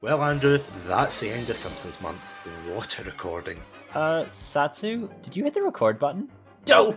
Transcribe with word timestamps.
Well, 0.00 0.22
Andrew, 0.22 0.60
that's 0.86 1.18
the 1.18 1.28
end 1.28 1.50
of 1.50 1.56
Simpsons 1.56 2.00
Month. 2.00 2.20
What 2.72 3.00
a 3.00 3.02
recording. 3.02 3.58
Uh, 3.92 4.22
Satsu, 4.26 5.10
did 5.22 5.36
you 5.36 5.42
hit 5.42 5.54
the 5.54 5.62
record 5.62 5.98
button? 5.98 6.28
No! 6.68 6.96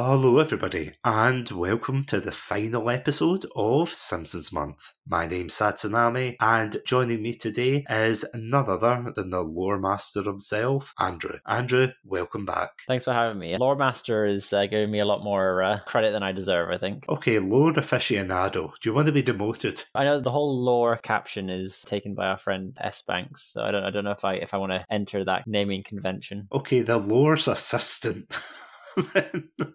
Hello, 0.00 0.38
everybody, 0.38 0.92
and 1.04 1.50
welcome 1.50 2.04
to 2.04 2.20
the 2.20 2.30
final 2.30 2.88
episode 2.88 3.44
of 3.56 3.92
Simpsons 3.92 4.52
Month. 4.52 4.92
My 5.04 5.26
name's 5.26 5.54
Satsunami, 5.54 6.36
and 6.38 6.76
joining 6.86 7.20
me 7.20 7.34
today 7.34 7.84
is 7.90 8.24
none 8.32 8.70
other 8.70 9.12
than 9.16 9.30
the 9.30 9.40
lore 9.40 9.76
master 9.76 10.22
himself, 10.22 10.94
Andrew. 11.00 11.40
Andrew, 11.48 11.88
welcome 12.04 12.44
back. 12.44 12.70
Thanks 12.86 13.06
for 13.06 13.12
having 13.12 13.40
me. 13.40 13.56
Lore 13.56 13.74
Master 13.74 14.24
is 14.24 14.52
uh, 14.52 14.66
giving 14.66 14.92
me 14.92 15.00
a 15.00 15.04
lot 15.04 15.24
more 15.24 15.64
uh, 15.64 15.80
credit 15.80 16.12
than 16.12 16.22
I 16.22 16.30
deserve, 16.30 16.70
I 16.70 16.78
think. 16.78 17.04
Okay, 17.08 17.40
lore 17.40 17.72
aficionado, 17.72 18.70
do 18.80 18.88
you 18.88 18.94
want 18.94 19.06
to 19.06 19.12
be 19.12 19.24
demoted? 19.24 19.82
I 19.96 20.04
know 20.04 20.20
the 20.20 20.30
whole 20.30 20.62
lore 20.62 20.96
caption 20.98 21.50
is 21.50 21.82
taken 21.82 22.14
by 22.14 22.26
our 22.26 22.38
friend 22.38 22.78
S 22.80 23.02
Banks, 23.02 23.42
so 23.52 23.64
I 23.64 23.72
don't, 23.72 23.82
I 23.82 23.90
don't 23.90 24.04
know 24.04 24.12
if 24.12 24.24
I 24.24 24.34
if 24.34 24.54
I 24.54 24.58
want 24.58 24.70
to 24.70 24.86
enter 24.88 25.24
that 25.24 25.48
naming 25.48 25.82
convention. 25.82 26.46
Okay, 26.52 26.82
the 26.82 26.98
lore's 26.98 27.48
assistant. 27.48 28.38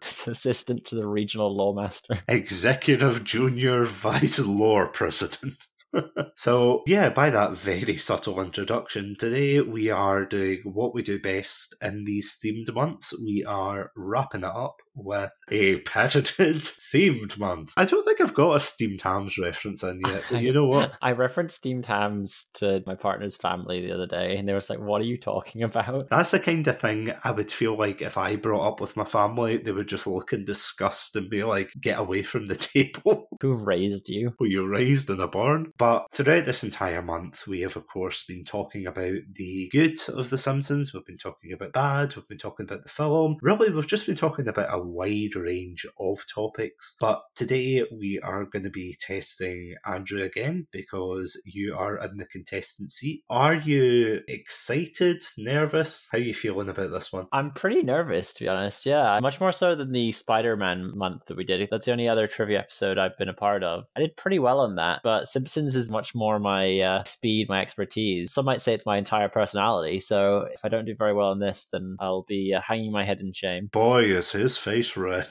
Assistant 0.01 0.85
to 0.85 0.95
the 0.95 1.07
regional 1.07 1.55
lore 1.55 1.75
master. 1.75 2.15
Executive 2.27 3.23
Junior 3.23 3.85
Vice 3.85 4.39
Lore 4.39 4.87
President. 4.87 5.65
so, 6.35 6.81
yeah, 6.87 7.09
by 7.09 7.29
that 7.29 7.53
very 7.53 7.97
subtle 7.97 8.41
introduction, 8.41 9.15
today 9.17 9.61
we 9.61 9.89
are 9.89 10.25
doing 10.25 10.61
what 10.63 10.93
we 10.93 11.03
do 11.03 11.19
best 11.19 11.75
in 11.81 12.05
these 12.05 12.37
themed 12.43 12.73
months. 12.73 13.13
We 13.21 13.43
are 13.47 13.91
wrapping 13.95 14.41
it 14.41 14.45
up 14.45 14.77
with 14.95 15.31
a 15.49 15.79
patented 15.81 16.57
themed 16.93 17.37
month. 17.37 17.73
I 17.77 17.85
don't 17.85 18.03
think 18.03 18.21
I've 18.21 18.33
got 18.33 18.55
a 18.55 18.59
steamed 18.59 19.01
hams 19.01 19.37
reference 19.37 19.83
in 19.83 20.01
yet, 20.05 20.25
but 20.29 20.41
you 20.41 20.53
know 20.53 20.65
what? 20.65 20.93
I 21.01 21.11
referenced 21.11 21.57
steamed 21.57 21.85
hams 21.85 22.45
to 22.55 22.83
my 22.85 22.95
partner's 22.95 23.35
family 23.35 23.85
the 23.85 23.93
other 23.93 24.07
day, 24.07 24.37
and 24.37 24.47
they 24.47 24.53
were 24.53 24.61
like, 24.69 24.79
What 24.79 25.01
are 25.01 25.05
you 25.05 25.17
talking 25.17 25.63
about? 25.63 26.09
That's 26.09 26.31
the 26.31 26.39
kind 26.39 26.67
of 26.67 26.79
thing 26.79 27.13
I 27.23 27.31
would 27.31 27.51
feel 27.51 27.77
like 27.77 28.01
if 28.01 28.17
I 28.17 28.35
brought 28.35 28.67
up 28.67 28.81
with 28.81 28.97
my 28.97 29.05
family, 29.05 29.57
they 29.57 29.71
would 29.71 29.87
just 29.87 30.07
look 30.07 30.33
in 30.33 30.45
disgust 30.45 31.15
and 31.15 31.29
be 31.29 31.43
like, 31.43 31.73
Get 31.79 31.99
away 31.99 32.23
from 32.23 32.47
the 32.47 32.55
table. 32.73 33.27
Who 33.41 33.53
raised 33.53 34.09
you? 34.09 34.33
Were 34.39 34.47
you 34.47 34.67
raised 34.67 35.09
in 35.09 35.19
a 35.19 35.27
barn? 35.27 35.73
But 35.77 36.07
throughout 36.11 36.45
this 36.45 36.63
entire 36.63 37.01
month, 37.01 37.47
we 37.47 37.61
have, 37.61 37.75
of 37.75 37.87
course, 37.87 38.23
been 38.23 38.43
talking 38.43 38.87
about 38.87 39.15
the 39.33 39.69
good 39.71 39.99
of 40.09 40.29
The 40.29 40.37
Simpsons. 40.37 40.93
We've 40.93 41.05
been 41.05 41.17
talking 41.17 41.53
about 41.53 41.73
bad. 41.73 42.15
We've 42.15 42.27
been 42.27 42.37
talking 42.37 42.65
about 42.65 42.83
the 42.83 42.89
film. 42.89 43.37
Really, 43.41 43.71
we've 43.71 43.87
just 43.87 44.05
been 44.05 44.15
talking 44.15 44.47
about 44.47 44.73
a 44.73 44.82
wide 44.83 45.35
range 45.35 45.85
of 45.99 46.25
topics. 46.27 46.95
But 46.99 47.21
today, 47.35 47.85
we 47.91 48.19
are 48.19 48.45
going 48.45 48.63
to 48.63 48.69
be 48.69 48.95
testing 48.99 49.75
Andrew 49.85 50.21
again 50.21 50.67
because 50.71 51.41
you 51.45 51.75
are 51.75 51.97
in 51.97 52.17
the 52.17 52.25
contestant 52.25 52.91
seat. 52.91 53.23
Are 53.29 53.55
you 53.55 54.19
excited, 54.27 55.23
nervous? 55.37 56.07
How 56.11 56.17
are 56.17 56.21
you 56.21 56.33
feeling 56.33 56.69
about 56.69 56.91
this 56.91 57.11
one? 57.11 57.27
I'm 57.31 57.51
pretty 57.51 57.83
nervous, 57.83 58.33
to 58.35 58.43
be 58.43 58.47
honest. 58.47 58.85
Yeah, 58.85 59.19
much 59.21 59.39
more 59.39 59.51
so 59.51 59.75
than 59.75 59.91
the 59.91 60.11
Spider 60.11 60.55
Man 60.55 60.91
month 60.97 61.25
that 61.27 61.37
we 61.37 61.43
did. 61.43 61.67
That's 61.69 61.85
the 61.85 61.91
only 61.91 62.09
other 62.09 62.27
trivia 62.27 62.59
episode 62.59 62.97
I've 62.97 63.17
been 63.17 63.29
a 63.29 63.33
part 63.33 63.63
of. 63.63 63.85
I 63.95 64.01
did 64.01 64.17
pretty 64.17 64.39
well 64.39 64.59
on 64.59 64.75
that, 64.75 65.01
but 65.03 65.27
Simpsons 65.27 65.75
is 65.75 65.89
much 65.89 66.15
more 66.15 66.39
my 66.39 66.79
uh, 66.79 67.03
speed, 67.03 67.47
my 67.49 67.61
expertise. 67.61 68.33
Some 68.33 68.45
might 68.45 68.61
say 68.61 68.73
it's 68.73 68.85
my 68.85 68.97
entire 68.97 69.29
personality. 69.29 69.99
So 69.99 70.47
if 70.51 70.65
I 70.65 70.69
don't 70.69 70.85
do 70.85 70.95
very 70.95 71.13
well 71.13 71.29
on 71.29 71.39
this, 71.39 71.67
then 71.71 71.97
I'll 71.99 72.25
be 72.27 72.53
uh, 72.55 72.61
hanging 72.61 72.91
my 72.91 73.05
head 73.05 73.21
in 73.21 73.33
shame. 73.33 73.69
Boy, 73.71 74.03
is 74.05 74.31
his 74.31 74.57
face 74.57 74.72
red. 74.97 75.27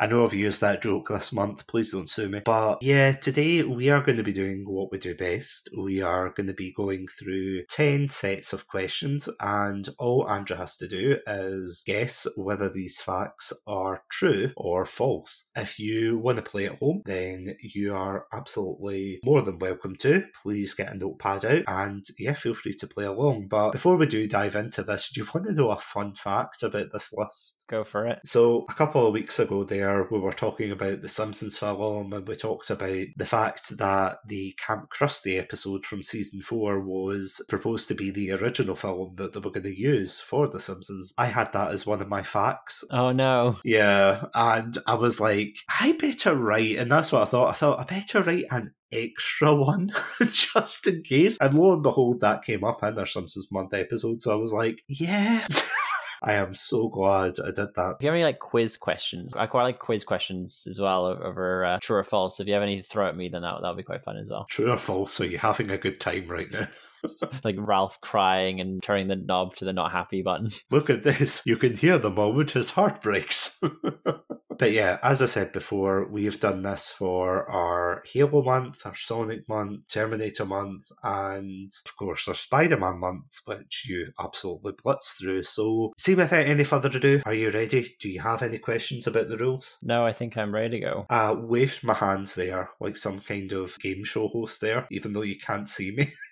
I 0.00 0.06
know 0.06 0.24
I've 0.24 0.32
used 0.32 0.62
that 0.62 0.82
joke 0.82 1.08
this 1.08 1.30
month, 1.30 1.66
please 1.66 1.92
don't 1.92 2.08
sue 2.08 2.30
me. 2.30 2.40
But 2.42 2.82
yeah, 2.82 3.12
today 3.12 3.62
we 3.62 3.90
are 3.90 4.00
going 4.00 4.16
to 4.16 4.22
be 4.22 4.32
doing 4.32 4.64
what 4.66 4.90
we 4.90 4.96
do 4.96 5.14
best. 5.14 5.68
We 5.76 6.00
are 6.00 6.30
going 6.30 6.46
to 6.46 6.54
be 6.54 6.72
going 6.72 7.06
through 7.06 7.64
10 7.66 8.08
sets 8.08 8.54
of 8.54 8.66
questions, 8.66 9.28
and 9.40 9.86
all 9.98 10.26
Andrew 10.26 10.56
has 10.56 10.78
to 10.78 10.88
do 10.88 11.18
is 11.26 11.84
guess 11.86 12.26
whether 12.34 12.70
these 12.70 12.98
facts 12.98 13.52
are 13.66 14.02
true 14.10 14.52
or 14.56 14.86
false. 14.86 15.50
If 15.54 15.78
you 15.78 16.18
want 16.18 16.36
to 16.36 16.42
play 16.42 16.64
at 16.64 16.78
home, 16.78 17.02
then 17.04 17.56
you 17.60 17.94
are 17.94 18.24
absolutely 18.32 19.20
more 19.22 19.42
than 19.42 19.58
welcome 19.58 19.96
to. 19.96 20.24
Please 20.42 20.72
get 20.72 20.92
a 20.92 20.96
notepad 20.96 21.44
out 21.44 21.64
and 21.66 22.06
yeah, 22.18 22.32
feel 22.32 22.54
free 22.54 22.72
to 22.72 22.86
play 22.86 23.04
along. 23.04 23.48
But 23.48 23.72
before 23.72 23.98
we 23.98 24.06
do 24.06 24.26
dive 24.26 24.56
into 24.56 24.82
this, 24.82 25.10
do 25.10 25.20
you 25.20 25.26
want 25.34 25.46
to 25.46 25.52
know 25.52 25.72
a 25.72 25.78
fun 25.78 26.14
fact 26.14 26.62
about 26.62 26.86
this 26.90 27.12
list? 27.12 27.66
Go 27.68 27.84
for 27.84 28.06
it. 28.06 28.20
So, 28.24 28.64
a 28.70 28.74
couple 28.74 29.06
of 29.06 29.12
weeks 29.12 29.29
ago, 29.38 29.64
there 29.64 30.06
we 30.10 30.18
were 30.18 30.32
talking 30.32 30.70
about 30.70 31.02
the 31.02 31.08
Simpsons 31.08 31.58
film, 31.58 32.12
and 32.12 32.26
we 32.26 32.36
talked 32.36 32.70
about 32.70 33.06
the 33.16 33.26
fact 33.26 33.76
that 33.78 34.18
the 34.26 34.56
Camp 34.58 34.90
Krusty 34.90 35.38
episode 35.38 35.86
from 35.86 36.02
season 36.02 36.40
four 36.40 36.80
was 36.80 37.40
proposed 37.48 37.88
to 37.88 37.94
be 37.94 38.10
the 38.10 38.32
original 38.32 38.74
film 38.74 39.14
that 39.16 39.32
they 39.32 39.40
were 39.40 39.50
going 39.50 39.64
to 39.64 39.78
use 39.78 40.20
for 40.20 40.48
the 40.48 40.60
Simpsons. 40.60 41.12
I 41.16 41.26
had 41.26 41.52
that 41.52 41.70
as 41.70 41.86
one 41.86 42.00
of 42.00 42.08
my 42.08 42.22
facts. 42.22 42.84
Oh 42.90 43.12
no. 43.12 43.58
Yeah, 43.64 44.24
and 44.34 44.76
I 44.86 44.94
was 44.94 45.20
like, 45.20 45.56
I 45.80 45.92
better 45.92 46.34
write, 46.34 46.76
and 46.76 46.90
that's 46.90 47.12
what 47.12 47.22
I 47.22 47.26
thought. 47.26 47.50
I 47.50 47.54
thought 47.54 47.80
I 47.80 47.84
better 47.84 48.22
write 48.22 48.46
an 48.50 48.74
extra 48.92 49.54
one 49.64 49.92
just 50.32 50.86
in 50.86 51.02
case. 51.02 51.38
And 51.40 51.54
lo 51.54 51.74
and 51.74 51.82
behold, 51.82 52.20
that 52.20 52.42
came 52.42 52.64
up 52.64 52.82
in 52.82 52.98
our 52.98 53.06
Simpsons 53.06 53.48
month 53.50 53.74
episode. 53.74 54.22
So 54.22 54.32
I 54.32 54.36
was 54.36 54.52
like, 54.52 54.82
yeah. 54.88 55.46
I 56.22 56.34
am 56.34 56.54
so 56.54 56.88
glad 56.88 57.34
I 57.40 57.46
did 57.46 57.74
that. 57.76 57.96
If 57.98 58.02
you 58.02 58.08
have 58.08 58.14
any 58.14 58.24
like 58.24 58.38
quiz 58.38 58.76
questions, 58.76 59.34
I 59.34 59.46
quite 59.46 59.62
like 59.62 59.78
quiz 59.78 60.04
questions 60.04 60.66
as 60.68 60.80
well 60.80 61.06
over 61.06 61.64
uh, 61.64 61.78
true 61.80 61.96
or 61.96 62.04
false. 62.04 62.40
If 62.40 62.46
you 62.46 62.54
have 62.54 62.62
any 62.62 62.76
to 62.76 62.82
throw 62.82 63.08
at 63.08 63.16
me, 63.16 63.28
then 63.28 63.42
that 63.42 63.56
that'll 63.60 63.76
be 63.76 63.82
quite 63.82 64.04
fun 64.04 64.16
as 64.16 64.30
well. 64.30 64.44
True 64.44 64.70
or 64.70 64.78
false? 64.78 65.20
Are 65.20 65.26
you 65.26 65.38
having 65.38 65.70
a 65.70 65.78
good 65.78 66.00
time 66.00 66.28
right 66.28 66.50
now? 66.50 66.66
like 67.44 67.56
Ralph 67.58 68.00
crying 68.00 68.60
and 68.60 68.82
turning 68.82 69.08
the 69.08 69.16
knob 69.16 69.54
to 69.56 69.64
the 69.64 69.72
not 69.72 69.92
happy 69.92 70.22
button. 70.22 70.50
Look 70.70 70.90
at 70.90 71.04
this. 71.04 71.42
You 71.46 71.56
can 71.56 71.76
hear 71.76 71.98
the 71.98 72.10
moment 72.10 72.52
his 72.52 72.70
heart 72.70 73.02
breaks. 73.02 73.58
but 74.60 74.72
yeah, 74.72 74.98
as 75.02 75.22
I 75.22 75.26
said 75.26 75.52
before, 75.52 76.06
we've 76.06 76.38
done 76.38 76.60
this 76.60 76.90
for 76.90 77.50
our 77.50 78.02
Halo 78.04 78.42
month, 78.42 78.84
our 78.84 78.94
Sonic 78.94 79.48
month, 79.48 79.88
Terminator 79.88 80.44
month, 80.44 80.92
and 81.02 81.72
of 81.86 81.96
course 81.96 82.28
our 82.28 82.34
Spider 82.34 82.76
Man 82.76 82.98
month, 82.98 83.40
which 83.46 83.86
you 83.88 84.12
absolutely 84.20 84.74
blitz 84.82 85.12
through. 85.12 85.44
So, 85.44 85.94
see, 85.96 86.14
without 86.14 86.46
any 86.46 86.64
further 86.64 86.90
ado, 86.90 87.22
are 87.24 87.32
you 87.32 87.50
ready? 87.50 87.96
Do 87.98 88.10
you 88.10 88.20
have 88.20 88.42
any 88.42 88.58
questions 88.58 89.06
about 89.06 89.30
the 89.30 89.38
rules? 89.38 89.78
No, 89.82 90.04
I 90.04 90.12
think 90.12 90.36
I'm 90.36 90.54
ready 90.54 90.80
to 90.80 90.86
go. 90.86 91.06
Uh, 91.08 91.36
waved 91.38 91.82
my 91.82 91.94
hands 91.94 92.34
there, 92.34 92.68
like 92.80 92.98
some 92.98 93.20
kind 93.20 93.52
of 93.52 93.78
game 93.78 94.04
show 94.04 94.28
host 94.28 94.60
there, 94.60 94.86
even 94.90 95.14
though 95.14 95.22
you 95.22 95.38
can't 95.38 95.70
see 95.70 95.90
me. 95.90 96.12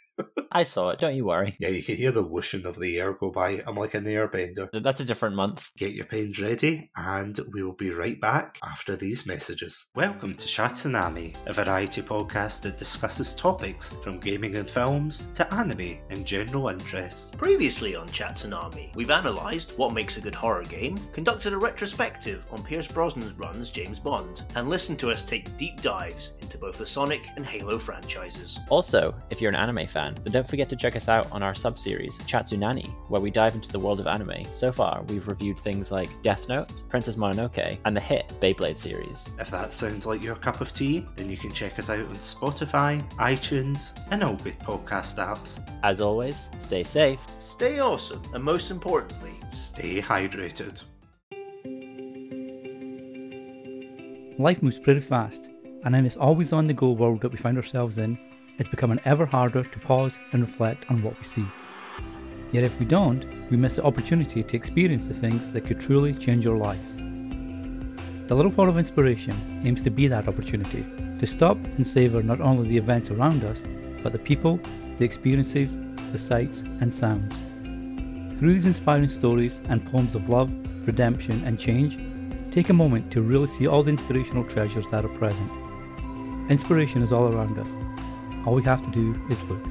I 0.50 0.62
saw 0.62 0.91
it. 0.91 0.98
Don't 0.98 1.14
you 1.14 1.26
worry. 1.26 1.56
Yeah, 1.59 1.69
you 1.69 1.82
can 1.82 1.97
hear 1.97 2.10
the 2.10 2.22
whooshing 2.22 2.64
of 2.64 2.78
the 2.78 2.98
air 2.98 3.12
go 3.12 3.31
by. 3.31 3.62
I'm 3.66 3.76
like 3.76 3.94
an 3.94 4.04
airbender. 4.04 4.69
That's 4.82 5.00
a 5.00 5.04
different 5.04 5.36
month. 5.36 5.70
Get 5.76 5.92
your 5.92 6.06
pens 6.06 6.41
ready, 6.41 6.91
and 6.97 7.38
we 7.53 7.62
will 7.62 7.75
be 7.75 7.91
right 7.91 8.19
back 8.19 8.59
after 8.64 8.97
these 8.97 9.26
messages. 9.26 9.91
Welcome 9.94 10.34
to 10.36 10.48
Chatsunami, 10.48 11.36
a 11.47 11.53
variety 11.53 12.00
podcast 12.00 12.62
that 12.62 12.78
discusses 12.78 13.34
topics 13.34 13.92
from 14.03 14.20
gaming 14.20 14.56
and 14.56 14.69
films 14.69 15.31
to 15.32 15.53
anime 15.54 15.98
and 16.09 16.26
general 16.26 16.69
interests. 16.69 17.34
Previously 17.34 17.94
on 17.94 18.09
Chatsunami, 18.09 18.94
we've 18.97 19.10
analysed 19.10 19.76
what 19.78 19.92
makes 19.92 20.16
a 20.16 20.22
good 20.22 20.34
horror 20.34 20.65
game, 20.65 20.97
conducted 21.12 21.53
a 21.53 21.59
retrospective 21.59 22.47
on 22.50 22.62
Pierce 22.62 22.88
Brosnan's 22.88 23.34
run's 23.34 23.70
James 23.70 24.00
Bond, 24.00 24.44
and 24.54 24.70
listened 24.70 24.98
to 25.00 25.10
us 25.10 25.22
take 25.22 25.54
deep 25.59 25.82
dives 25.82 26.38
into 26.48 26.59
both 26.59 26.78
the 26.78 26.86
Sonic 26.86 27.20
and 27.36 27.44
Halo 27.44 27.78
franchises. 27.78 28.59
Also, 28.70 29.14
if 29.31 29.41
you're 29.41 29.50
an 29.50 29.54
anime 29.54 29.86
fan, 29.86 30.14
then 30.25 30.32
don't 30.32 30.48
forget 30.48 30.69
to 30.70 30.76
check 30.76 30.97
us 30.97 31.09
out 31.09 31.31
on 31.31 31.42
our 31.42 31.54
sub-series, 31.54 32.19
Chatsunani, 32.20 32.88
where 33.09 33.20
we 33.20 33.31
dive 33.31 33.54
into 33.54 33.70
the 33.70 33.78
world 33.78 34.00
of 34.00 34.06
anime. 34.06 34.44
So 34.50 34.72
far, 34.72 35.03
we've 35.09 35.28
reviewed 35.28 35.59
things 35.59 35.92
like 35.92 36.22
Death 36.22 36.48
Note, 36.48 36.88
Princess 36.88 37.16
Mononoke, 37.16 37.78
and 37.84 37.97
the 37.97 38.00
hit 38.00 38.32
Beyblade 38.41 38.78
series. 38.78 39.30
If 39.39 39.50
that 39.50 39.71
sounds 39.72 40.06
like 40.06 40.22
your 40.24 40.36
cup 40.36 40.60
of 40.60 40.72
tea, 40.72 41.06
then 41.15 41.28
you 41.28 41.36
can 41.36 41.53
check 41.53 41.78
us 41.78 41.91
out 41.91 42.00
on 42.00 42.16
Spotify, 42.16 43.00
iTunes, 43.16 43.98
and 44.10 44.24
all 44.24 44.34
good 44.34 44.59
podcast 44.59 45.18
apps. 45.18 45.60
As 45.83 46.00
always, 46.00 46.50
stay 46.59 46.83
safe. 46.83 47.21
Stay 47.39 47.78
awesome, 47.78 48.22
and 48.34 48.42
most 48.42 48.71
importantly, 48.71 49.39
Stay 49.50 50.03
hydrated. 50.03 50.84
Life 54.39 54.62
moves 54.62 54.78
pretty 54.78 55.00
fast, 55.00 55.48
and 55.84 55.95
in 55.95 56.04
this 56.04 56.16
always 56.16 56.53
on 56.53 56.66
the 56.66 56.75
go 56.75 56.91
world 56.91 57.21
that 57.21 57.30
we 57.30 57.36
find 57.36 57.57
ourselves 57.57 57.98
in, 57.98 58.19
it's 58.59 58.69
becoming 58.69 59.01
ever 59.04 59.25
harder 59.27 59.63
to 59.65 59.78
pause 59.78 60.19
and 60.33 60.42
reflect 60.42 60.91
on 60.91 61.03
what 61.03 61.16
we 61.16 61.25
see. 61.25 61.47
Yet 62.53 62.65
if 62.65 62.78
we 62.78 62.86
don't, 62.86 63.25
we 63.51 63.57
miss 63.57 63.77
the 63.77 63.84
opportunity 63.84 64.42
to 64.42 64.57
experience 64.57 65.07
the 65.07 65.15
things 65.15 65.51
that 65.51 65.65
could 65.65 65.80
truly 65.80 66.15
change 66.15 66.47
our 66.47 66.57
lives. 66.57 66.97
The 68.28 68.34
Little 68.34 68.53
Pot 68.53 68.69
of 68.69 68.78
Inspiration 68.78 69.63
aims 69.65 69.83
to 69.83 69.91
be 69.91 70.07
that 70.09 70.28
opportunity, 70.28 70.84
to 71.19 71.27
stop 71.27 71.57
and 71.57 71.86
savour 71.86 72.22
not 72.22 72.41
only 72.41 72.69
the 72.69 72.77
events 72.77 73.10
around 73.10 73.45
us, 73.45 73.65
but 74.03 74.13
the 74.13 74.19
people, 74.19 74.60
the 74.98 75.04
experiences, 75.04 75.78
the 76.13 76.19
sights 76.19 76.60
and 76.81 76.92
sounds. 76.92 77.36
Through 78.39 78.53
these 78.53 78.66
inspiring 78.66 79.09
stories 79.09 79.60
and 79.69 79.84
poems 79.84 80.15
of 80.15 80.28
love, 80.28 80.53
redemption 80.86 81.42
and 81.45 81.59
change, 81.59 81.98
take 82.51 82.59
Take 82.59 82.71
a 82.71 82.72
moment 82.72 83.13
to 83.13 83.22
really 83.22 83.47
see 83.47 83.66
all 83.69 83.83
the 83.83 83.91
inspirational 83.91 84.42
treasures 84.42 84.84
that 84.91 85.04
are 85.04 85.09
present. 85.16 85.67
Inspiration 86.48 87.03
is 87.03 87.12
all 87.12 87.33
around 87.33 87.59
us. 87.59 87.77
All 88.47 88.54
we 88.54 88.62
have 88.62 88.83
to 88.83 88.91
do 88.91 89.15
is 89.28 89.42
look. 89.45 89.62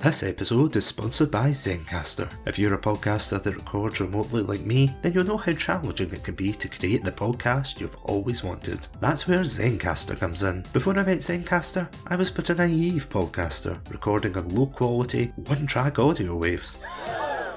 This 0.00 0.22
episode 0.22 0.76
is 0.76 0.84
sponsored 0.84 1.30
by 1.30 1.48
Zencastr. 1.50 2.30
If 2.44 2.58
you're 2.58 2.74
a 2.74 2.78
podcaster 2.78 3.42
that 3.42 3.56
records 3.56 4.00
remotely 4.00 4.42
like 4.42 4.60
me, 4.60 4.94
then 5.00 5.12
you'll 5.14 5.24
know 5.24 5.38
how 5.38 5.52
challenging 5.52 6.12
it 6.12 6.22
can 6.22 6.34
be 6.34 6.52
to 6.52 6.68
create 6.68 7.04
the 7.04 7.12
podcast 7.12 7.80
you've 7.80 7.96
always 8.04 8.44
wanted. 8.44 8.86
That's 9.00 9.26
where 9.26 9.40
Zencastr 9.40 10.18
comes 10.18 10.42
in. 10.42 10.62
Before 10.74 10.98
I 10.98 11.04
met 11.04 11.18
Zencastr, 11.18 11.88
I 12.06 12.16
was 12.16 12.30
but 12.30 12.50
a 12.50 12.54
naive 12.54 13.08
podcaster, 13.08 13.78
recording 13.90 14.36
on 14.36 14.54
low 14.54 14.66
quality, 14.66 15.32
one 15.36 15.66
track 15.66 15.98
audio 15.98 16.36
waves. 16.36 16.80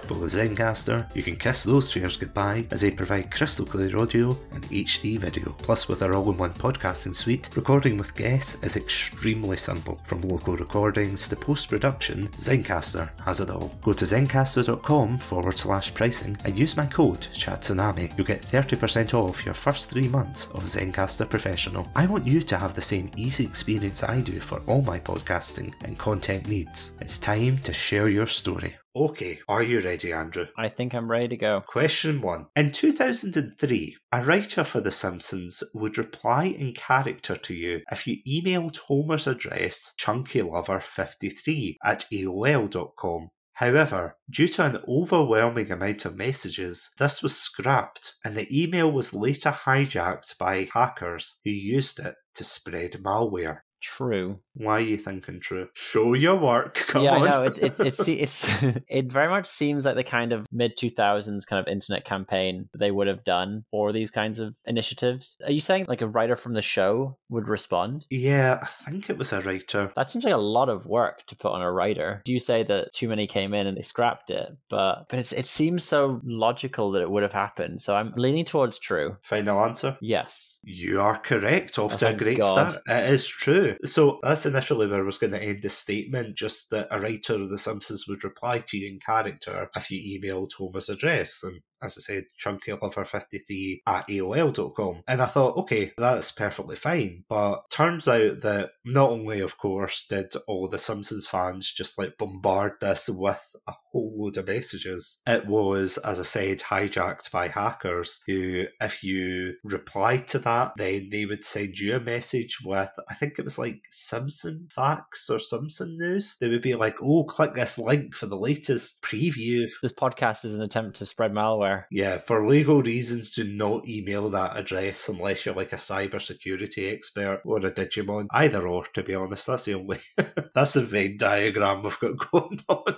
But 0.08 0.20
with 0.20 0.34
Zencastr, 0.34 1.14
you 1.14 1.24
can 1.24 1.36
kiss 1.36 1.64
those 1.64 1.92
fears 1.92 2.16
goodbye 2.16 2.66
as 2.72 2.82
they 2.82 2.92
provide 2.92 3.32
crystal 3.32 3.66
clear 3.66 3.98
audio 3.98 4.38
and 4.54 4.64
HD 4.64 5.20
video. 5.20 5.52
Plus, 5.58 5.88
with 5.88 6.02
our 6.02 6.16
all 6.16 6.32
in 6.32 6.38
one 6.38 6.54
podcasting 6.54 7.16
suite, 7.16 7.50
recording 7.56 7.98
with 7.98 8.16
guests 8.16 8.62
is 8.64 8.78
extremely 8.78 9.58
simple. 9.58 10.00
From 10.06 10.22
local 10.22 10.56
recordings 10.56 11.28
to 11.28 11.36
post 11.36 11.70
production, 11.70 12.30
Zencastr 12.38 13.10
has 13.26 13.42
it 13.42 13.50
all. 13.50 13.76
Go 13.82 13.94
to 13.94 14.06
zencastr.com 14.06 15.18
forward 15.18 15.58
slash 15.58 15.94
pricing 15.94 16.38
and 16.46 16.58
use 16.58 16.78
my 16.78 16.86
code 16.86 17.28
ChatSunami. 17.34 18.16
You'll 18.18 18.28
get 18.28 18.42
30% 18.42 19.14
off 19.14 19.46
your 19.46 19.54
first 19.54 19.90
three 19.90 20.08
months 20.08 20.46
of 20.52 20.64
Zencastr 20.64 21.30
Professional. 21.30 21.88
I 21.96 22.06
want 22.06 22.26
you 22.26 22.42
to 22.42 22.58
have 22.58 22.76
the 22.76 22.82
same 22.82 23.12
easy 23.18 23.44
experience 23.46 24.04
I 24.04 24.22
do 24.22 24.40
for 24.40 24.62
all 24.68 24.82
my 24.82 25.00
podcasting 25.00 25.74
and 25.84 25.98
content 25.98 26.48
needs. 26.48 26.94
It's 27.02 27.18
time 27.18 27.58
to 27.60 27.74
share 27.74 28.10
your 28.10 28.28
story. 28.28 28.78
Okay, 28.98 29.40
are 29.48 29.62
you 29.62 29.80
ready, 29.82 30.12
Andrew? 30.12 30.48
I 30.58 30.70
think 30.70 30.96
I'm 30.96 31.12
ready 31.12 31.28
to 31.28 31.38
go. 31.38 31.62
Question 31.68 32.20
1. 32.20 32.48
In 32.56 32.72
2003, 32.72 33.96
a 34.12 34.24
writer 34.24 34.64
for 34.64 34.82
The 34.82 34.90
Simpsons 34.90 35.62
would 35.76 36.00
reply 36.00 36.46
in 36.46 36.74
character 36.74 37.36
to 37.36 37.54
you 37.54 37.82
if 37.92 38.08
you 38.08 38.18
emailed 38.28 38.78
Homer's 38.78 39.28
address 39.28 39.94
chunkylover53 40.02 41.76
at 41.86 42.06
AOL.com. 42.12 43.30
However, 43.54 44.18
due 44.32 44.48
to 44.48 44.66
an 44.66 44.80
overwhelming 44.88 45.72
amount 45.72 46.06
of 46.06 46.18
messages, 46.18 46.90
this 46.98 47.22
was 47.22 47.38
scrapped 47.38 48.16
and 48.26 48.36
the 48.36 48.48
email 48.52 48.92
was 48.92 49.14
later 49.14 49.52
hijacked 49.52 50.40
by 50.40 50.68
hackers 50.74 51.40
who 51.46 51.52
used 51.52 52.00
it 52.00 52.16
to 52.34 52.44
spread 52.44 52.94
malware. 52.94 53.60
True. 53.82 54.40
Why 54.54 54.74
are 54.78 54.80
you 54.80 54.98
thinking 54.98 55.40
true? 55.40 55.68
Show 55.74 56.14
your 56.14 56.36
work. 56.36 56.74
Come 56.88 57.04
yeah, 57.04 57.16
on. 57.16 57.22
I 57.22 57.30
know. 57.30 57.44
It, 57.44 57.58
it, 57.60 57.80
it's 57.80 58.08
it's 58.08 58.64
it 58.88 59.12
very 59.12 59.30
much 59.30 59.46
seems 59.46 59.86
like 59.86 59.96
the 59.96 60.04
kind 60.04 60.34
of 60.34 60.48
mid 60.52 60.78
two 60.78 60.90
thousands 60.90 61.46
kind 61.46 61.60
of 61.60 61.72
internet 61.72 62.06
campaign 62.06 62.70
they 62.78 62.92
would 62.92 63.08
have 63.08 63.24
done 63.24 63.66
for 63.72 63.92
these 63.92 64.12
kinds 64.12 64.40
of 64.40 64.56
initiatives. 64.66 65.38
Are 65.46 65.52
you 65.52 65.60
saying 65.60 65.86
like 65.88 66.02
a 66.02 66.08
writer 66.08 66.36
from 66.36 66.54
the 66.54 66.62
show 66.62 67.18
would 67.30 67.48
respond? 67.48 68.06
yeah, 68.10 68.60
I 68.62 68.92
think 68.92 69.10
it 69.10 69.18
was 69.18 69.34
a 69.34 69.42
writer. 69.42 69.92
That 69.96 70.10
seems 70.10 70.26
like 70.26 70.34
a 70.34 70.38
lot 70.38 70.70
of 70.70 70.86
work 70.86 71.26
to 71.28 71.36
put 71.36 71.52
on 71.52 71.62
a 71.62 71.72
writer. 71.72 72.22
Do 72.26 72.34
you 72.34 72.40
say 72.40 72.64
that 72.64 72.94
too 72.94 73.08
many 73.08 73.28
came 73.28 73.54
in 73.54 73.68
and 73.68 73.78
they 73.78 73.82
scrapped 73.82 74.30
it, 74.30 74.56
but 74.70 75.08
but 75.10 75.20
it's, 75.20 75.34
it 75.34 75.46
seems 75.46 75.84
so 75.84 76.22
logical 76.24 76.92
that 76.92 77.02
it 77.02 77.10
would 77.10 77.24
have 77.24 77.34
happened. 77.34 77.82
So 77.82 77.96
I'm 77.96 78.14
leaning 78.16 78.46
towards 78.46 78.80
true. 78.80 79.18
Final 79.24 79.60
answer? 79.64 79.98
Yes. 80.02 80.60
You 80.64 81.02
are 81.02 81.18
correct. 81.18 81.78
Off 81.78 81.94
Oh, 81.94 81.98
to 81.98 82.10
a 82.10 82.14
great 82.14 82.40
God. 82.40 82.72
start. 82.72 82.84
It 82.88 83.14
is 83.14 83.26
true. 83.28 83.67
So 83.86 84.20
that's 84.24 84.46
initially 84.46 84.88
where 84.88 85.02
I 85.02 85.06
was 85.06 85.18
going 85.18 85.34
to 85.34 85.42
end 85.42 85.64
the 85.64 85.70
statement, 85.70 86.36
just 86.36 86.70
that 86.72 86.88
a 86.92 87.00
writer 87.00 87.36
of 87.36 87.50
The 87.50 87.58
Simpsons 87.58 88.08
would 88.08 88.24
reply 88.24 88.60
to 88.60 88.78
you 88.78 88.88
in 88.92 89.00
character 89.00 89.70
if 89.76 89.92
you 89.92 90.20
emailed 90.20 90.54
Homer's 90.58 90.90
address. 90.90 91.44
And 91.44 91.62
as 91.82 91.98
I 91.98 92.02
said, 92.02 92.26
chunkylover53 92.44 93.82
at 93.88 94.08
AOL.com. 94.08 95.04
And 95.08 95.22
I 95.22 95.26
thought, 95.26 95.58
okay, 95.58 95.94
that's 95.98 96.32
perfectly 96.32 96.76
fine. 96.76 97.24
But 97.28 97.70
turns 97.70 98.08
out 98.08 98.42
that 98.42 98.72
not 98.86 99.10
only, 99.10 99.40
of 99.40 99.58
course, 99.58 100.06
did 100.08 100.34
all 100.48 100.68
the 100.68 100.78
Simpsons 100.78 101.28
fans 101.28 101.72
just 101.72 101.98
like 101.98 102.18
bombard 102.18 102.74
this 102.82 103.10
with 103.10 103.56
a 103.68 103.74
whole 103.92 104.16
load 104.18 104.38
of 104.38 104.48
messages, 104.48 105.22
it 105.28 105.48
was, 105.48 105.98
as 106.00 106.20
I 106.20 106.24
said, 106.24 106.60
hijacked 106.60 107.32
by 107.32 107.48
hackers 107.48 108.22
who, 108.28 108.66
if 108.82 109.04
you 109.04 109.54
replied 109.64 110.28
to 110.30 110.40
that, 110.40 110.74
then 110.78 111.10
they 111.12 111.26
would 111.26 111.46
send 111.46 111.80
you 111.80 111.96
a 111.96 112.00
message 112.00 112.60
with, 112.64 112.92
I 113.10 113.14
think 113.16 113.38
it 113.38 113.44
was 113.44 113.60
like 113.60 113.82
Simpson 113.90 114.68
facts 114.74 115.30
or 115.30 115.40
Simpson 115.40 115.98
news. 115.98 116.38
They 116.40 116.50
would 116.50 116.62
be 116.62 116.76
like, 116.76 116.96
oh, 117.02 117.24
click 117.24 117.54
this 117.54 117.78
link 117.78 118.16
for 118.16 118.28
the 118.28 118.38
latest 118.38 119.04
preview 119.04 119.68
This 119.82 119.94
podcast 119.94 120.46
is 120.46 120.56
an 120.56 120.64
attempt 120.64 120.98
to 120.98 121.06
spread 121.06 121.32
malware. 121.32 121.67
Yeah, 121.92 122.18
for 122.18 122.48
legal 122.48 122.82
reasons, 122.82 123.32
do 123.32 123.44
not 123.44 123.88
email 123.88 124.30
that 124.30 124.58
address 124.58 125.10
unless 125.10 125.46
you're 125.46 125.56
like 125.56 125.74
a 125.74 125.78
cybersecurity 125.78 126.94
expert 126.94 127.42
or 127.46 127.58
a 127.58 127.72
Digimon. 127.72 128.28
Either 128.32 128.68
or, 128.68 128.86
to 128.94 129.04
be 129.04 129.16
honest. 129.16 129.48
That's 129.48 129.66
the 129.66 129.76
only 129.76 130.00
that's 130.54 130.74
the 130.74 130.84
Venn 130.84 131.18
diagram 131.18 131.84
we've 131.84 132.00
got 132.00 132.18
going 132.32 132.60
on. 132.70 132.96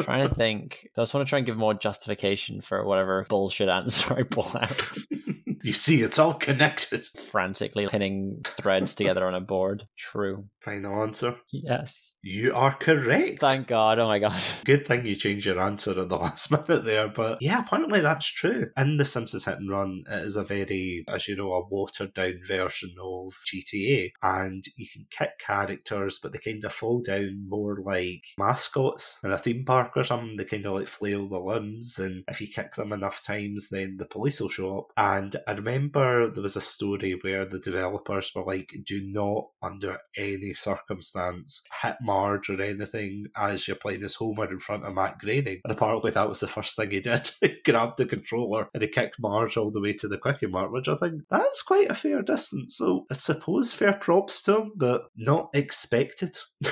Trying 0.00 0.28
to 0.28 0.34
think. 0.34 0.88
I 0.96 1.02
just 1.02 1.14
want 1.14 1.26
to 1.26 1.28
try 1.28 1.38
and 1.38 1.46
give 1.46 1.56
more 1.56 1.74
justification 1.74 2.60
for 2.60 2.84
whatever 2.84 3.26
bullshit 3.28 3.68
answer 3.68 4.14
I 4.14 4.22
pull 4.22 4.50
out. 4.54 4.96
You 5.64 5.72
see, 5.72 6.02
it's 6.02 6.18
all 6.18 6.34
connected. 6.34 7.06
Frantically 7.16 7.88
pinning 7.88 8.42
threads 8.44 8.94
together 8.94 9.26
on 9.26 9.34
a 9.34 9.40
board. 9.40 9.88
True. 9.96 10.44
Final 10.60 11.02
answer. 11.02 11.36
Yes. 11.50 12.16
You 12.22 12.54
are 12.54 12.74
correct. 12.74 13.40
Thank 13.40 13.68
God. 13.68 13.98
Oh 13.98 14.06
my 14.06 14.18
God. 14.18 14.38
Good 14.64 14.86
thing 14.86 15.06
you 15.06 15.16
changed 15.16 15.46
your 15.46 15.60
answer 15.60 15.98
at 15.98 16.10
the 16.10 16.16
last 16.18 16.50
minute 16.50 16.84
there, 16.84 17.08
but 17.08 17.38
yeah, 17.40 17.60
apparently 17.60 18.00
that's 18.00 18.26
true. 18.26 18.66
In 18.76 18.98
The 18.98 19.06
Simpsons 19.06 19.46
Hit 19.46 19.56
and 19.56 19.70
Run, 19.70 20.04
it 20.06 20.24
is 20.24 20.36
a 20.36 20.44
very, 20.44 21.02
as 21.08 21.28
you 21.28 21.36
know, 21.36 21.54
a 21.54 21.66
watered 21.66 22.12
down 22.12 22.40
version 22.46 22.94
of 23.02 23.32
GTA, 23.46 24.12
and 24.22 24.64
you 24.76 24.86
can 24.92 25.06
kick 25.10 25.38
characters, 25.38 26.18
but 26.22 26.34
they 26.34 26.40
kind 26.40 26.62
of 26.64 26.74
fall 26.74 27.00
down 27.00 27.46
more 27.48 27.78
like 27.82 28.24
mascots 28.38 29.18
in 29.24 29.32
a 29.32 29.38
theme 29.38 29.64
park 29.64 29.92
or 29.96 30.04
something. 30.04 30.36
They 30.36 30.44
kind 30.44 30.66
of 30.66 30.74
like 30.74 30.88
flail 30.88 31.26
the 31.26 31.38
limbs, 31.38 31.98
and 31.98 32.24
if 32.28 32.42
you 32.42 32.48
kick 32.48 32.74
them 32.74 32.92
enough 32.92 33.22
times, 33.22 33.70
then 33.70 33.96
the 33.98 34.04
police 34.04 34.42
will 34.42 34.50
show 34.50 34.78
up. 34.78 34.86
And 34.98 35.36
remember 35.54 36.30
there 36.30 36.42
was 36.42 36.56
a 36.56 36.60
story 36.60 37.18
where 37.22 37.44
the 37.44 37.58
developers 37.58 38.32
were 38.34 38.44
like, 38.44 38.74
do 38.84 39.02
not 39.04 39.48
under 39.62 39.98
any 40.16 40.54
circumstance 40.54 41.62
hit 41.82 41.96
Marge 42.02 42.50
or 42.50 42.60
anything 42.60 43.26
as 43.36 43.66
you're 43.66 43.76
playing 43.76 44.02
as 44.02 44.14
Homer 44.14 44.50
in 44.50 44.60
front 44.60 44.84
of 44.84 44.94
Matt 44.94 45.18
Groening. 45.18 45.60
And 45.64 45.72
apparently 45.72 46.10
that 46.12 46.28
was 46.28 46.40
the 46.40 46.48
first 46.48 46.76
thing 46.76 46.90
he 46.90 47.00
did. 47.00 47.30
he 47.40 47.56
grabbed 47.64 47.98
the 47.98 48.06
controller 48.06 48.68
and 48.74 48.82
he 48.82 48.88
kicked 48.88 49.20
Marge 49.20 49.56
all 49.56 49.70
the 49.70 49.80
way 49.80 49.92
to 49.94 50.08
the 50.08 50.18
quickie 50.18 50.46
mark, 50.46 50.72
which 50.72 50.88
I 50.88 50.96
think 50.96 51.22
that's 51.30 51.62
quite 51.62 51.90
a 51.90 51.94
fair 51.94 52.22
distance. 52.22 52.76
So 52.76 53.06
I 53.10 53.14
suppose 53.14 53.72
fair 53.72 53.94
props 53.94 54.42
to 54.42 54.58
him, 54.58 54.72
but 54.76 55.04
not 55.16 55.50
expected. 55.54 56.38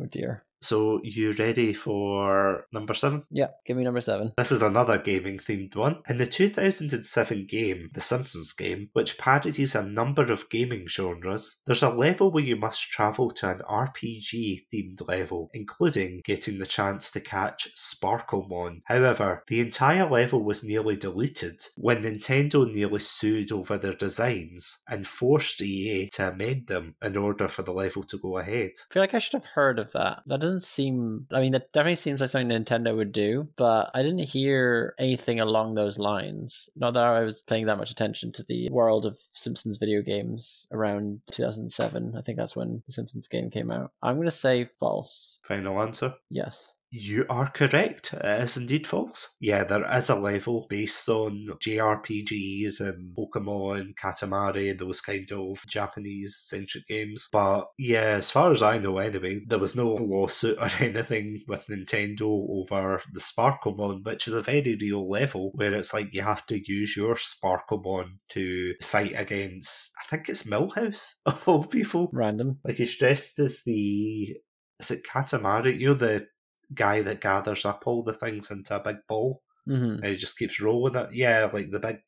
Oh 0.00 0.06
dear. 0.06 0.44
So 0.62 1.00
you 1.02 1.32
ready 1.32 1.72
for 1.72 2.66
number 2.72 2.92
seven? 2.92 3.24
Yeah, 3.30 3.48
give 3.66 3.76
me 3.76 3.84
number 3.84 4.00
seven. 4.00 4.32
This 4.36 4.52
is 4.52 4.62
another 4.62 4.98
gaming 4.98 5.38
themed 5.38 5.74
one. 5.74 6.02
In 6.08 6.18
the 6.18 6.26
2007 6.26 7.46
game, 7.46 7.88
The 7.94 8.00
Simpsons 8.00 8.52
game, 8.52 8.90
which 8.92 9.16
parodies 9.16 9.74
a 9.74 9.82
number 9.82 10.30
of 10.30 10.48
gaming 10.50 10.86
genres, 10.86 11.62
there's 11.66 11.82
a 11.82 11.88
level 11.88 12.30
where 12.30 12.44
you 12.44 12.56
must 12.56 12.90
travel 12.90 13.30
to 13.30 13.50
an 13.50 13.60
RPG 13.68 14.66
themed 14.72 15.08
level, 15.08 15.50
including 15.54 16.20
getting 16.24 16.58
the 16.58 16.66
chance 16.66 17.10
to 17.12 17.20
catch 17.20 17.68
Sparklemon. 17.74 18.80
However, 18.84 19.44
the 19.48 19.60
entire 19.60 20.08
level 20.08 20.44
was 20.44 20.62
nearly 20.62 20.96
deleted 20.96 21.62
when 21.76 22.02
Nintendo 22.02 22.70
nearly 22.70 23.00
sued 23.00 23.50
over 23.50 23.78
their 23.78 23.94
designs 23.94 24.82
and 24.88 25.06
forced 25.06 25.62
EA 25.62 26.08
to 26.10 26.28
amend 26.28 26.66
them 26.66 26.94
in 27.02 27.16
order 27.16 27.48
for 27.48 27.62
the 27.62 27.72
level 27.72 28.02
to 28.02 28.18
go 28.18 28.36
ahead. 28.36 28.72
I 28.90 28.92
feel 28.92 29.02
like 29.02 29.14
I 29.14 29.18
should 29.18 29.40
have 29.40 29.50
heard 29.54 29.78
of 29.78 29.92
that. 29.92 30.22
That 30.26 30.44
doesn't 30.50 30.66
seem. 30.68 31.26
I 31.32 31.40
mean, 31.40 31.52
that 31.52 31.72
definitely 31.72 31.94
seems 31.94 32.20
like 32.20 32.30
something 32.30 32.48
Nintendo 32.48 32.96
would 32.96 33.12
do, 33.12 33.48
but 33.56 33.90
I 33.94 34.02
didn't 34.02 34.18
hear 34.18 34.94
anything 34.98 35.40
along 35.40 35.74
those 35.74 35.98
lines. 35.98 36.68
Not 36.76 36.94
that 36.94 37.06
I 37.06 37.20
was 37.20 37.42
paying 37.42 37.66
that 37.66 37.78
much 37.78 37.90
attention 37.90 38.32
to 38.32 38.44
the 38.44 38.68
world 38.70 39.06
of 39.06 39.18
Simpsons 39.32 39.76
video 39.76 40.02
games 40.02 40.66
around 40.72 41.20
2007. 41.32 42.14
I 42.16 42.20
think 42.20 42.36
that's 42.38 42.56
when 42.56 42.82
the 42.86 42.92
Simpsons 42.92 43.28
game 43.28 43.50
came 43.50 43.70
out. 43.70 43.92
I'm 44.02 44.16
going 44.16 44.26
to 44.26 44.32
say 44.32 44.64
false. 44.64 45.38
Final 45.44 45.80
answer? 45.80 46.14
Yes. 46.30 46.74
You 46.92 47.24
are 47.30 47.48
correct. 47.48 48.14
It 48.14 48.42
is 48.42 48.56
indeed 48.56 48.84
false. 48.84 49.36
Yeah, 49.40 49.62
there 49.62 49.88
is 49.96 50.10
a 50.10 50.16
level 50.16 50.66
based 50.68 51.08
on 51.08 51.48
JRPGs 51.64 52.80
and 52.80 53.16
Pokemon, 53.16 53.94
Katamari, 53.94 54.76
those 54.76 55.00
kind 55.00 55.30
of 55.30 55.64
Japanese 55.68 56.36
centric 56.36 56.88
games. 56.88 57.28
But 57.30 57.68
yeah, 57.78 58.16
as 58.18 58.32
far 58.32 58.50
as 58.50 58.60
I 58.60 58.78
know 58.78 58.98
anyway, 58.98 59.40
there 59.46 59.60
was 59.60 59.76
no 59.76 59.94
lawsuit 59.94 60.58
or 60.58 60.68
anything 60.80 61.42
with 61.46 61.66
Nintendo 61.68 62.22
over 62.22 63.00
the 63.12 63.20
Sparklemon, 63.20 64.04
which 64.04 64.26
is 64.26 64.34
a 64.34 64.42
very 64.42 64.76
real 64.80 65.08
level 65.08 65.52
where 65.54 65.74
it's 65.74 65.94
like 65.94 66.12
you 66.12 66.22
have 66.22 66.44
to 66.46 66.60
use 66.66 66.96
your 66.96 67.14
Sparklemon 67.14 68.16
to 68.30 68.74
fight 68.82 69.14
against, 69.16 69.92
I 70.00 70.08
think 70.08 70.28
it's 70.28 70.42
Milhouse 70.42 71.14
of 71.26 71.46
all 71.46 71.64
people. 71.64 72.10
Random. 72.12 72.58
Like 72.64 72.76
he's 72.76 72.96
dressed 72.96 73.38
as 73.38 73.62
the, 73.64 74.36
is 74.80 74.90
it 74.90 75.04
Katamari? 75.04 75.78
You 75.78 75.88
know, 75.88 75.94
the 75.94 76.26
guy 76.74 77.02
that 77.02 77.20
gathers 77.20 77.64
up 77.64 77.82
all 77.86 78.02
the 78.02 78.12
things 78.14 78.50
into 78.50 78.76
a 78.76 78.80
big 78.80 78.96
ball 79.08 79.42
hmm 79.66 79.74
and 79.74 80.04
he 80.06 80.16
just 80.16 80.38
keeps 80.38 80.60
rolling 80.60 80.94
it. 80.94 81.08
Yeah, 81.12 81.50
like 81.52 81.70
the 81.70 81.80
big 81.80 81.98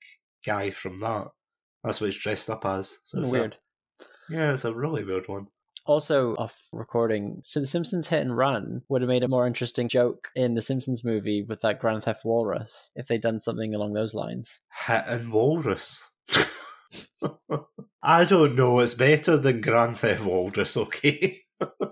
guy 0.44 0.70
from 0.70 0.98
that. 1.00 1.28
That's 1.84 2.00
what 2.00 2.06
he's 2.12 2.22
dressed 2.22 2.48
up 2.48 2.64
as. 2.64 2.98
So 3.04 3.20
it's 3.20 3.30
a- 3.30 3.32
Weird. 3.32 3.56
yeah, 4.30 4.52
it's 4.52 4.64
a 4.64 4.72
really 4.74 5.04
weird 5.04 5.28
one. 5.28 5.46
Also, 5.84 6.34
off 6.36 6.68
recording, 6.72 7.40
so 7.42 7.58
The 7.58 7.66
Simpsons 7.66 8.06
Hit 8.06 8.22
and 8.22 8.36
Run 8.36 8.82
would 8.88 9.02
have 9.02 9.08
made 9.08 9.24
a 9.24 9.28
more 9.28 9.48
interesting 9.48 9.88
joke 9.88 10.28
in 10.36 10.54
the 10.54 10.62
Simpsons 10.62 11.04
movie 11.04 11.42
with 11.46 11.60
that 11.62 11.80
Grand 11.80 12.04
Theft 12.04 12.24
Walrus 12.24 12.92
if 12.94 13.08
they'd 13.08 13.20
done 13.20 13.40
something 13.40 13.74
along 13.74 13.92
those 13.94 14.14
lines. 14.14 14.60
Hit 14.86 15.02
and 15.08 15.32
Walrus. 15.32 16.08
I 18.02 18.24
don't 18.24 18.54
know. 18.56 18.78
It's 18.80 18.94
better 18.94 19.36
than 19.36 19.60
Grand 19.60 19.98
Theft 19.98 20.24
Walrus, 20.24 20.76
okay? 20.76 21.40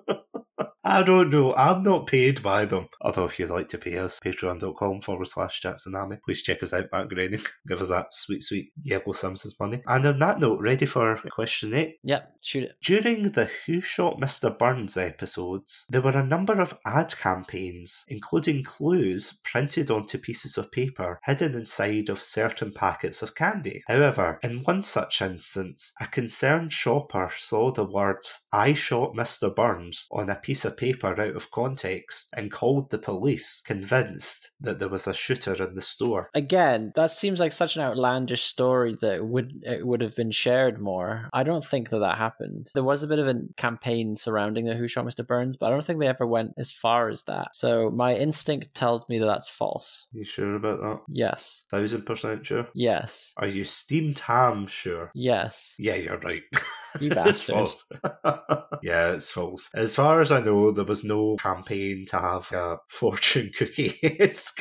I 0.91 1.05
don't 1.05 1.31
know. 1.31 1.55
I'm 1.55 1.85
not 1.85 2.09
paid 2.09 2.43
by 2.43 2.65
them. 2.65 2.89
Although, 3.01 3.27
if 3.27 3.39
you'd 3.39 3.49
like 3.49 3.69
to 3.69 3.79
pay 3.79 3.97
us, 3.99 4.19
patreon.com 4.19 5.03
forward 5.03 5.29
slash 5.29 5.61
chatsunami. 5.63 6.19
Please 6.25 6.43
check 6.43 6.65
us 6.65 6.73
out, 6.73 6.87
Matt 6.91 7.09
Groening. 7.09 7.47
Give 7.69 7.81
us 7.81 7.91
that 7.91 8.13
sweet, 8.13 8.43
sweet 8.43 8.73
yellow 8.83 9.13
Simpsons 9.13 9.55
money. 9.61 9.83
And 9.87 10.05
on 10.05 10.19
that 10.19 10.41
note, 10.41 10.61
ready 10.61 10.87
for 10.87 11.17
question 11.31 11.75
eight? 11.75 11.99
Yep, 12.03 12.33
shoot 12.41 12.65
it. 12.65 12.73
During 12.83 13.31
the 13.31 13.49
Who 13.67 13.81
Shot 13.81 14.19
Mr. 14.19 14.59
Burns 14.59 14.97
episodes, 14.97 15.87
there 15.91 16.03
were 16.03 16.19
a 16.19 16.27
number 16.27 16.61
of 16.61 16.77
ad 16.85 17.17
campaigns, 17.17 18.05
including 18.09 18.65
clues 18.65 19.39
printed 19.45 19.93
onto 19.93 20.19
pieces 20.19 20.59
of 20.59 20.73
paper 20.73 21.21
hidden 21.25 21.55
inside 21.55 22.09
of 22.09 22.21
certain 22.21 22.73
packets 22.73 23.23
of 23.23 23.37
candy. 23.37 23.85
However, 23.87 24.41
in 24.43 24.65
one 24.65 24.83
such 24.83 25.23
instance, 25.23 25.93
a 26.01 26.09
concerned 26.09 26.73
shopper 26.73 27.31
saw 27.37 27.71
the 27.71 27.85
words, 27.85 28.41
I 28.53 28.73
shot 28.73 29.15
Mr. 29.15 29.55
Burns 29.55 30.09
on 30.11 30.29
a 30.29 30.35
piece 30.35 30.65
of 30.65 30.80
paper 30.81 31.21
out 31.21 31.37
of 31.37 31.51
context 31.51 32.33
and 32.35 32.51
called 32.51 32.89
the 32.91 32.99
police, 32.99 33.63
convinced 33.67 34.51
that 34.61 34.79
there 34.79 34.89
was 34.89 35.07
a 35.07 35.13
shooter 35.13 35.53
in 35.63 35.75
the 35.75 35.83
store. 35.83 36.31
Again, 36.35 36.93
that 36.97 37.11
seems 37.11 37.39
like 37.39 37.53
such 37.53 37.77
an 37.77 37.83
outlandish 37.83 38.45
story 38.45 38.97
that 39.03 39.27
would 39.27 39.63
it 39.63 39.87
would 39.87 40.01
have 40.01 40.17
been 40.17 40.31
shared 40.31 40.81
more. 40.81 41.29
I 41.35 41.43
don't 41.43 41.65
think 41.65 41.91
that 41.91 41.99
that 41.99 42.17
happened. 42.17 42.71
There 42.73 42.83
was 42.83 43.03
a 43.03 43.07
bit 43.07 43.19
of 43.19 43.29
a 43.29 43.43
campaign 43.59 44.17
surrounding 44.17 44.65
the 44.65 44.75
Who 44.75 44.89
Shot 44.89 45.05
Mr. 45.05 45.27
Burns, 45.27 45.59
but 45.59 45.67
I 45.67 45.71
don't 45.71 45.85
think 45.85 46.01
they 46.01 46.07
ever 46.07 46.27
went 46.27 46.55
as 46.57 46.73
far 46.73 47.11
as 47.11 47.25
that. 47.25 47.55
So 47.55 47.91
my 47.91 48.15
instinct 48.15 48.75
tells 48.75 49.07
me 49.09 49.19
that 49.19 49.27
that's 49.27 49.51
false. 49.51 50.07
You 50.13 50.25
sure 50.25 50.55
about 50.55 50.81
that? 50.81 51.01
Yes. 51.09 51.67
Thousand 51.71 52.07
percent 52.07 52.47
sure? 52.47 52.69
Yes. 52.75 53.35
Are 53.37 53.49
you 53.49 53.65
steamed 53.65 54.19
ham 54.21 54.67
sure? 54.67 55.11
Yes. 55.15 55.75
Yeah, 55.79 55.97
you're 55.97 56.19
right. 56.19 56.43
You 56.99 57.11
It's 57.11 57.47
bastard. 57.47 57.55
false. 57.55 57.85
yeah, 58.83 59.13
it's 59.13 59.31
false. 59.31 59.71
As 59.75 59.95
far 59.95 60.21
as 60.21 60.33
I 60.33 60.41
know, 60.41 60.71
there 60.71 60.85
was 60.85 61.05
no 61.05 61.37
campaign 61.37 62.05
to 62.09 62.19
have 62.19 62.51
a 62.53 62.79
fortune 62.89 63.51
cookie 63.57 63.95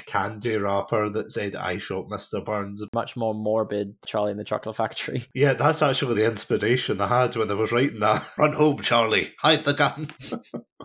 candy 0.05 0.57
wrapper 0.57 1.09
that 1.09 1.31
said 1.31 1.55
"I 1.55 1.77
shot 1.77 2.07
Mr. 2.09 2.43
Burns." 2.43 2.83
Much 2.93 3.15
more 3.15 3.33
morbid 3.33 3.95
Charlie 4.05 4.31
and 4.31 4.39
the 4.39 4.43
Chocolate 4.43 4.75
Factory. 4.75 5.23
Yeah, 5.33 5.53
that's 5.53 5.81
actually 5.81 6.15
the 6.15 6.27
inspiration 6.27 7.01
I 7.01 7.07
had 7.07 7.35
when 7.35 7.49
I 7.49 7.53
was 7.53 7.71
writing 7.71 7.99
that. 7.99 8.27
Run 8.37 8.53
home, 8.53 8.81
Charlie. 8.81 9.33
Hide 9.39 9.63
the 9.65 9.73
gun. 9.73 10.09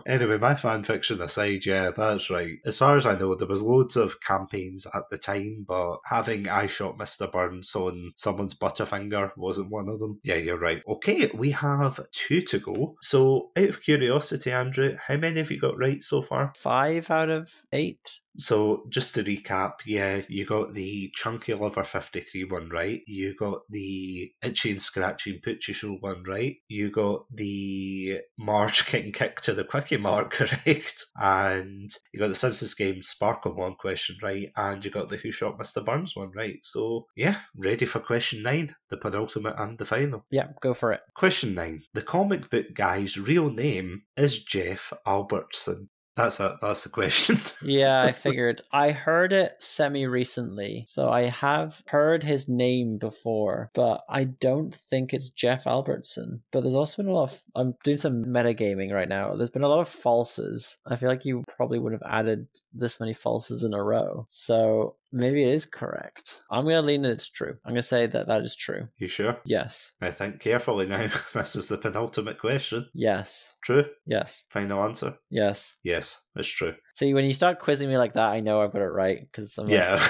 Anyway, 0.05 0.37
my 0.37 0.55
fan 0.55 0.83
fiction 0.83 1.21
aside, 1.21 1.65
yeah, 1.65 1.91
that's 1.91 2.29
right. 2.29 2.57
As 2.65 2.77
far 2.77 2.97
as 2.97 3.05
I 3.05 3.17
know, 3.17 3.35
there 3.35 3.47
was 3.47 3.61
loads 3.61 3.95
of 3.95 4.21
campaigns 4.21 4.85
at 4.93 5.09
the 5.09 5.17
time, 5.17 5.65
but 5.67 5.97
having 6.05 6.47
I 6.47 6.67
shot 6.67 6.97
Mr. 6.97 7.31
Burns 7.31 7.75
on 7.75 8.13
someone's 8.15 8.53
butterfinger 8.53 9.31
wasn't 9.37 9.71
one 9.71 9.89
of 9.89 9.99
them. 9.99 10.19
Yeah, 10.23 10.35
you're 10.35 10.59
right. 10.59 10.83
Okay, 10.87 11.29
we 11.33 11.51
have 11.51 11.99
two 12.11 12.41
to 12.41 12.59
go. 12.59 12.95
So, 13.01 13.51
out 13.57 13.69
of 13.69 13.81
curiosity, 13.81 14.51
Andrew, 14.51 14.97
how 15.07 15.17
many 15.17 15.39
have 15.39 15.51
you 15.51 15.59
got 15.59 15.77
right 15.77 16.01
so 16.01 16.21
far? 16.21 16.53
Five 16.55 17.09
out 17.11 17.29
of 17.29 17.49
eight. 17.71 18.19
So 18.37 18.85
just 18.89 19.15
to 19.15 19.23
recap, 19.23 19.73
yeah, 19.85 20.21
you 20.27 20.45
got 20.45 20.73
the 20.73 21.11
Chunky 21.15 21.53
Lover 21.53 21.83
53 21.83 22.45
one 22.45 22.69
right. 22.69 23.01
You 23.07 23.35
got 23.35 23.61
the 23.69 24.31
Itchy 24.43 24.71
and 24.71 24.81
Scratchy 24.81 25.41
and 25.45 25.63
Show 25.63 25.97
one 25.99 26.23
right. 26.23 26.57
You 26.67 26.91
got 26.91 27.25
the 27.33 28.19
Marge 28.37 28.85
getting 28.91 29.11
kicked 29.11 29.43
to 29.45 29.53
the 29.53 29.63
Quickie 29.63 29.97
Mark 29.97 30.31
correct. 30.31 31.05
And 31.19 31.91
you 32.13 32.19
got 32.19 32.29
the 32.29 32.35
Simpsons 32.35 32.73
game 32.73 33.01
Sparkle 33.01 33.55
one 33.55 33.75
question 33.75 34.17
right. 34.21 34.51
And 34.55 34.83
you 34.83 34.91
got 34.91 35.09
the 35.09 35.17
Who 35.17 35.31
Shot 35.31 35.57
Mr. 35.57 35.83
Burns 35.83 36.15
one 36.15 36.31
right. 36.35 36.59
So 36.63 37.07
yeah, 37.15 37.37
ready 37.55 37.85
for 37.85 37.99
question 37.99 38.43
nine, 38.43 38.75
the 38.89 38.97
penultimate 38.97 39.55
and 39.57 39.77
the 39.77 39.85
final. 39.85 40.25
Yeah, 40.31 40.47
go 40.61 40.73
for 40.73 40.91
it. 40.91 41.01
Question 41.15 41.55
nine. 41.55 41.83
The 41.93 42.01
comic 42.01 42.49
book 42.49 42.67
guy's 42.73 43.17
real 43.17 43.49
name 43.49 44.03
is 44.17 44.43
Jeff 44.43 44.91
Albertson. 45.05 45.89
That's 46.15 46.39
a, 46.39 46.57
that's 46.61 46.83
the 46.83 46.89
question. 46.89 47.37
Yeah, 47.61 48.03
I 48.03 48.11
figured. 48.11 48.61
I 48.71 48.91
heard 48.91 49.33
it 49.33 49.55
semi 49.59 50.05
recently, 50.05 50.83
so 50.87 51.09
I 51.09 51.23
have 51.23 51.81
heard 51.87 52.23
his 52.23 52.47
name 52.47 52.97
before, 52.97 53.71
but 53.73 54.03
I 54.07 54.25
don't 54.25 54.73
think 54.73 55.13
it's 55.13 55.31
Jeff 55.31 55.65
Albertson. 55.65 56.43
But 56.51 56.61
there's 56.61 56.75
also 56.75 57.01
been 57.01 57.11
a 57.11 57.15
lot 57.15 57.31
of. 57.31 57.43
I'm 57.55 57.73
doing 57.83 57.97
some 57.97 58.25
metagaming 58.25 58.93
right 58.93 59.09
now. 59.09 59.35
There's 59.35 59.49
been 59.49 59.63
a 59.63 59.67
lot 59.67 59.79
of 59.79 59.89
falses. 59.89 60.77
I 60.85 60.95
feel 60.95 61.09
like 61.09 61.25
you 61.25 61.43
probably 61.47 61.79
would 61.79 61.93
have 61.93 62.03
added 62.05 62.47
this 62.71 62.99
many 62.99 63.13
falses 63.13 63.65
in 63.65 63.73
a 63.73 63.83
row. 63.83 64.25
So 64.27 64.95
Maybe 65.17 65.43
it 65.43 65.53
is 65.53 65.65
correct. 65.65 66.41
I'm 66.51 66.65
going 66.65 66.75
to 66.75 66.81
lean 66.81 67.03
that 67.03 67.11
it's 67.11 67.29
true. 67.29 67.55
I'm 67.63 67.71
going 67.71 67.75
to 67.77 67.87
say 67.87 68.05
that 68.05 68.27
that 68.27 68.41
is 68.41 68.53
true. 68.53 68.89
You 68.97 69.07
sure? 69.07 69.37
Yes. 69.45 69.93
I 70.01 70.11
think 70.11 70.41
carefully 70.41 70.87
now. 70.87 71.07
this 71.33 71.55
is 71.55 71.69
the 71.69 71.77
penultimate 71.77 72.37
question. 72.37 72.87
Yes. 72.93 73.55
True? 73.63 73.85
Yes. 74.05 74.45
Final 74.49 74.83
answer? 74.83 75.15
Yes. 75.29 75.77
Yes, 75.83 76.21
it's 76.35 76.49
true. 76.49 76.73
See, 76.95 77.13
when 77.13 77.25
you 77.25 77.33
start 77.33 77.59
quizzing 77.59 77.89
me 77.89 77.97
like 77.97 78.13
that, 78.13 78.29
I 78.29 78.39
know 78.39 78.61
I've 78.61 78.71
got 78.71 78.81
it 78.81 78.85
right 78.85 79.19
because 79.19 79.59
Yeah. 79.67 80.01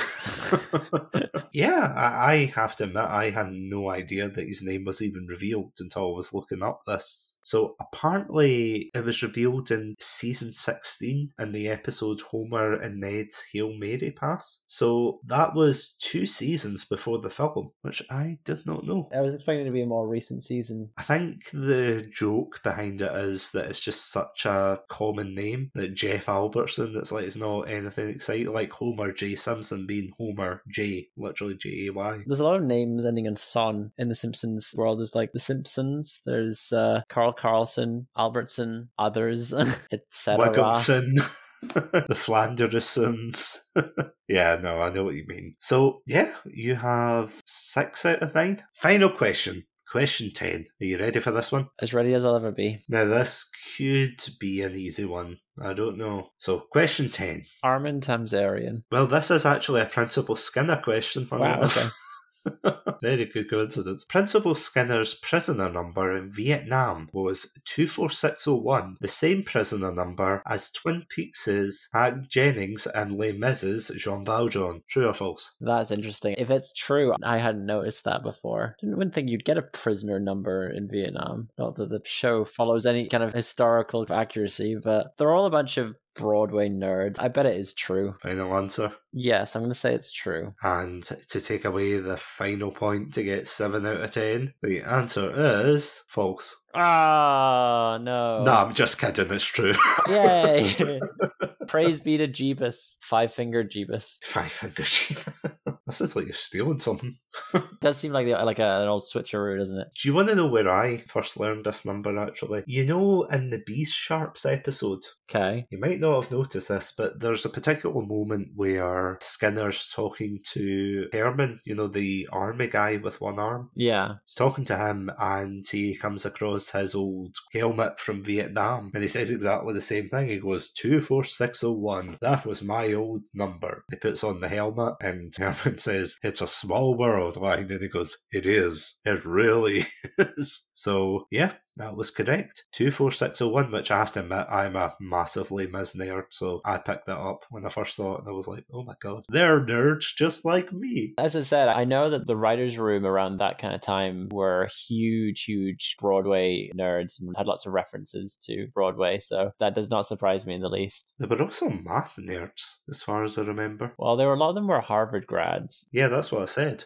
Like, 0.71 1.29
yeah, 1.51 1.91
I, 1.95 2.31
I 2.31 2.45
have 2.55 2.75
to 2.75 2.83
admit, 2.83 3.03
I 3.03 3.31
had 3.31 3.51
no 3.51 3.89
idea 3.89 4.29
that 4.29 4.47
his 4.47 4.61
name 4.63 4.85
was 4.85 5.01
even 5.01 5.25
revealed 5.25 5.71
until 5.79 6.03
I 6.03 6.15
was 6.15 6.31
looking 6.31 6.61
up 6.61 6.81
this. 6.85 7.41
So 7.43 7.75
apparently, 7.79 8.91
it 8.93 9.03
was 9.03 9.23
revealed 9.23 9.71
in 9.71 9.95
season 9.99 10.53
16 10.53 11.31
in 11.39 11.51
the 11.51 11.69
episode 11.69 12.21
Homer 12.21 12.73
and 12.73 12.99
Ned's 12.99 13.43
Hail 13.51 13.73
Mary 13.73 14.11
Pass. 14.11 14.63
So 14.67 15.21
that 15.25 15.55
was 15.55 15.95
two 15.99 16.27
seasons 16.27 16.85
before 16.85 17.17
the 17.17 17.31
film, 17.31 17.71
which 17.81 18.03
I 18.11 18.37
did 18.45 18.63
not 18.67 18.85
know. 18.85 19.09
I 19.11 19.21
was 19.21 19.33
expecting 19.33 19.61
it 19.61 19.65
to 19.65 19.71
be 19.71 19.81
a 19.81 19.87
more 19.87 20.07
recent 20.07 20.43
season. 20.43 20.91
I 20.97 21.03
think 21.03 21.49
the 21.49 22.07
joke 22.13 22.61
behind 22.63 23.01
it 23.01 23.11
is 23.17 23.49
that 23.51 23.65
it's 23.65 23.79
just 23.79 24.11
such 24.11 24.45
a 24.45 24.81
common 24.87 25.33
name 25.33 25.71
that 25.73 25.95
Jeff 25.95 26.29
Albertson, 26.77 26.93
that's 26.93 27.11
like 27.11 27.25
it's 27.25 27.35
not 27.35 27.69
anything 27.69 28.09
exciting, 28.09 28.51
like 28.51 28.71
Homer 28.71 29.11
J. 29.11 29.35
Simpson 29.35 29.85
being 29.85 30.11
Homer 30.17 30.61
J, 30.67 31.07
literally 31.17 31.55
J 31.55 31.87
A 31.87 31.93
Y. 31.93 32.23
There's 32.25 32.39
a 32.39 32.43
lot 32.43 32.57
of 32.57 32.63
names 32.63 33.05
ending 33.05 33.25
in 33.25 33.35
son 33.35 33.91
in 33.97 34.09
the 34.09 34.15
Simpsons 34.15 34.73
world. 34.77 34.99
There's 34.99 35.15
like 35.15 35.31
the 35.31 35.39
Simpsons. 35.39 36.21
There's 36.25 36.73
uh, 36.73 37.01
Carl 37.09 37.33
Carlson, 37.33 38.07
Albertson, 38.17 38.89
others, 38.97 39.53
etc. 39.91 40.49
Wiggumson, 40.49 41.05
the 41.61 42.15
Flandersons. 42.15 43.59
yeah, 44.27 44.57
no, 44.61 44.81
I 44.81 44.89
know 44.89 45.03
what 45.03 45.15
you 45.15 45.25
mean. 45.27 45.55
So, 45.59 46.01
yeah, 46.05 46.33
you 46.45 46.75
have 46.75 47.41
six 47.45 48.05
out 48.05 48.21
of 48.21 48.35
nine. 48.35 48.63
Final 48.73 49.09
question. 49.09 49.65
Question 49.89 50.31
10. 50.33 50.65
Are 50.81 50.85
you 50.85 50.97
ready 50.97 51.19
for 51.19 51.31
this 51.31 51.51
one? 51.51 51.67
As 51.79 51.93
ready 51.93 52.13
as 52.13 52.25
I'll 52.25 52.35
ever 52.35 52.51
be. 52.51 52.79
Now, 52.89 53.05
this 53.05 53.49
could 53.77 54.19
be 54.39 54.61
an 54.61 54.75
easy 54.75 55.05
one. 55.05 55.37
I 55.59 55.73
don't 55.73 55.97
know. 55.97 56.31
So, 56.37 56.59
question 56.59 57.09
10. 57.09 57.45
Armin 57.63 58.01
Tamzarian. 58.01 58.83
Well, 58.91 59.07
this 59.07 59.31
is 59.31 59.45
actually 59.45 59.81
a 59.81 59.85
Principal 59.85 60.35
Skinner 60.35 60.81
question. 60.81 61.27
Wow, 61.31 61.61
okay. 61.61 61.87
Very 63.01 63.25
good 63.25 63.49
coincidence. 63.49 64.05
Principal 64.05 64.55
Skinner's 64.55 65.13
prisoner 65.13 65.69
number 65.69 66.15
in 66.15 66.31
Vietnam 66.31 67.09
was 67.13 67.51
24601, 67.65 68.97
the 69.01 69.07
same 69.07 69.43
prisoner 69.43 69.91
number 69.91 70.41
as 70.47 70.71
Twin 70.71 71.05
Peaks' 71.09 71.89
Hank 71.93 72.27
Jennings 72.29 72.87
and 72.87 73.17
Les 73.17 73.33
Mis' 73.33 73.91
Jean 73.97 74.25
Valjean. 74.25 74.81
True 74.87 75.07
or 75.07 75.13
false? 75.13 75.55
That's 75.59 75.91
interesting. 75.91 76.35
If 76.37 76.51
it's 76.51 76.73
true, 76.73 77.13
I 77.23 77.37
hadn't 77.37 77.65
noticed 77.65 78.03
that 78.05 78.23
before. 78.23 78.75
Didn't 78.79 78.97
wouldn't 78.97 79.13
think 79.13 79.29
you'd 79.29 79.45
get 79.45 79.57
a 79.57 79.63
prisoner 79.63 80.19
number 80.19 80.69
in 80.69 80.89
Vietnam. 80.89 81.49
Not 81.57 81.75
that 81.75 81.89
the 81.89 82.01
show 82.05 82.45
follows 82.45 82.85
any 82.85 83.07
kind 83.07 83.23
of 83.23 83.33
historical 83.33 84.05
accuracy, 84.11 84.75
but 84.81 85.17
they're 85.17 85.31
all 85.31 85.45
a 85.45 85.51
bunch 85.51 85.77
of 85.77 85.95
Broadway 86.15 86.69
nerds. 86.69 87.17
I 87.19 87.27
bet 87.27 87.45
it 87.45 87.57
is 87.57 87.73
true. 87.73 88.15
Final 88.21 88.55
answer. 88.55 88.93
Yes, 89.13 89.55
I'm 89.55 89.61
going 89.61 89.71
to 89.71 89.77
say 89.77 89.93
it's 89.93 90.11
true. 90.11 90.53
And 90.63 91.03
to 91.03 91.41
take 91.41 91.65
away 91.65 91.97
the 91.97 92.17
final 92.17 92.71
point 92.71 93.13
to 93.13 93.23
get 93.23 93.47
7 93.47 93.85
out 93.85 94.01
of 94.01 94.11
10, 94.11 94.53
the 94.61 94.81
answer 94.81 95.31
is 95.67 96.03
false. 96.07 96.65
Ah, 96.73 97.97
no. 98.01 98.43
No, 98.43 98.51
I'm 98.51 98.73
just 98.73 98.99
kidding, 98.99 99.31
it's 99.31 99.43
true. 99.43 99.75
Yay. 100.09 100.99
Praise 101.67 101.99
be 101.99 102.17
to 102.17 102.27
Jeebus. 102.27 102.97
Five 103.01 103.33
fingered 103.33 103.71
Jeebus. 103.71 104.23
Five 104.23 104.51
fingers. 104.51 105.25
this 105.87 106.01
is 106.01 106.15
like 106.15 106.25
you're 106.25 106.33
stealing 106.33 106.79
something. 106.79 107.17
Does 107.81 107.97
seem 107.97 108.11
like 108.11 108.25
the, 108.25 108.33
like 108.43 108.59
a, 108.59 108.81
an 108.81 108.87
old 108.87 109.03
switcheroo, 109.03 109.57
doesn't 109.57 109.79
it? 109.79 109.87
Do 110.01 110.07
you 110.07 110.13
want 110.15 110.29
to 110.29 110.35
know 110.35 110.47
where 110.47 110.69
I 110.69 110.97
first 110.97 111.39
learned 111.39 111.65
this 111.65 111.85
number 111.85 112.17
actually? 112.17 112.63
You 112.65 112.85
know, 112.85 113.23
in 113.23 113.49
the 113.49 113.61
Beast 113.65 113.93
Sharps 113.93 114.45
episode, 114.45 115.03
Okay. 115.29 115.65
you 115.69 115.79
might 115.79 115.99
not 115.99 116.23
have 116.23 116.31
noticed 116.31 116.69
this, 116.69 116.93
but 116.97 117.19
there's 117.19 117.45
a 117.45 117.49
particular 117.49 118.01
moment 118.05 118.49
where 118.55 119.17
Skinner's 119.21 119.91
talking 119.93 120.39
to 120.53 121.07
Herman, 121.11 121.59
you 121.65 121.75
know, 121.75 121.87
the 121.87 122.27
army 122.31 122.67
guy 122.67 122.97
with 122.97 123.19
one 123.21 123.39
arm. 123.39 123.69
Yeah. 123.75 124.15
He's 124.25 124.33
talking 124.35 124.65
to 124.65 124.77
him 124.77 125.11
and 125.19 125.65
he 125.69 125.95
comes 125.97 126.25
across 126.25 126.69
his 126.71 126.95
old 126.95 127.35
helmet 127.53 127.99
from 127.99 128.23
Vietnam 128.23 128.91
and 128.93 129.03
he 129.03 129.09
says 129.09 129.31
exactly 129.31 129.73
the 129.73 129.81
same 129.81 130.09
thing. 130.09 130.29
He 130.29 130.39
goes, 130.39 130.71
24601. 130.71 132.17
That 132.21 132.45
was 132.45 132.61
my 132.61 132.93
old 132.93 133.23
number. 133.33 133.83
He 133.89 133.97
puts 133.97 134.23
on 134.23 134.39
the 134.39 134.47
helmet 134.47 134.93
and 135.01 135.33
Herman 135.37 135.77
says, 135.85 136.15
It's 136.23 136.41
a 136.41 136.47
small 136.47 136.97
world. 136.97 137.37
And 137.37 137.69
then 137.69 137.81
he 137.81 137.87
goes, 137.87 138.17
It 138.31 138.45
is. 138.45 138.99
It 139.05 139.23
really 139.23 139.85
is. 140.17 140.69
So, 140.73 141.27
yeah, 141.31 141.53
that 141.77 141.95
was 141.95 142.11
correct. 142.11 142.65
24601, 142.73 143.71
which 143.71 143.91
I 143.91 143.97
have 143.97 144.11
to 144.13 144.21
admit, 144.21 144.47
I'm 144.49 144.75
a 144.75 144.95
massively 144.99 145.67
Miz 145.67 145.93
nerd, 145.93 146.25
so 146.29 146.61
I 146.65 146.77
picked 146.77 147.07
that 147.07 147.17
up 147.17 147.45
when 147.49 147.65
I 147.65 147.69
first 147.69 147.95
saw 147.95 148.15
it 148.15 148.19
and 148.21 148.29
I 148.29 148.31
was 148.31 148.47
like, 148.47 148.65
oh 148.73 148.83
my 148.83 148.93
god, 149.01 149.25
they're 149.29 149.65
nerds 149.65 150.15
just 150.17 150.45
like 150.45 150.71
me. 150.71 151.13
As 151.17 151.35
I 151.35 151.41
said, 151.41 151.69
I 151.69 151.85
know 151.85 152.09
that 152.09 152.27
the 152.27 152.37
writers' 152.37 152.77
room 152.77 153.05
around 153.05 153.37
that 153.37 153.57
kind 153.57 153.73
of 153.73 153.81
time 153.81 154.29
were 154.31 154.69
huge, 154.87 155.43
huge 155.43 155.95
Broadway 155.99 156.71
nerds 156.77 157.19
and 157.19 157.35
had 157.37 157.47
lots 157.47 157.65
of 157.65 157.73
references 157.73 158.37
to 158.45 158.67
Broadway, 158.73 159.19
so 159.19 159.51
that 159.59 159.75
does 159.75 159.89
not 159.89 160.05
surprise 160.05 160.45
me 160.45 160.55
in 160.55 160.61
the 160.61 160.69
least. 160.69 161.15
They 161.19 161.27
were 161.27 161.41
also 161.41 161.69
math 161.69 162.15
nerds, 162.17 162.75
as 162.89 163.01
far 163.01 163.23
as 163.23 163.37
I 163.37 163.41
remember. 163.41 163.93
Well, 163.97 164.15
there 164.15 164.27
were 164.27 164.35
a 164.35 164.37
lot 164.37 164.49
of 164.49 164.55
them 164.55 164.67
were 164.67 164.81
Harvard 164.81 165.27
grads. 165.27 165.89
Yeah, 165.91 166.07
that's 166.07 166.31
what 166.31 166.41
I 166.41 166.45
said. 166.45 166.85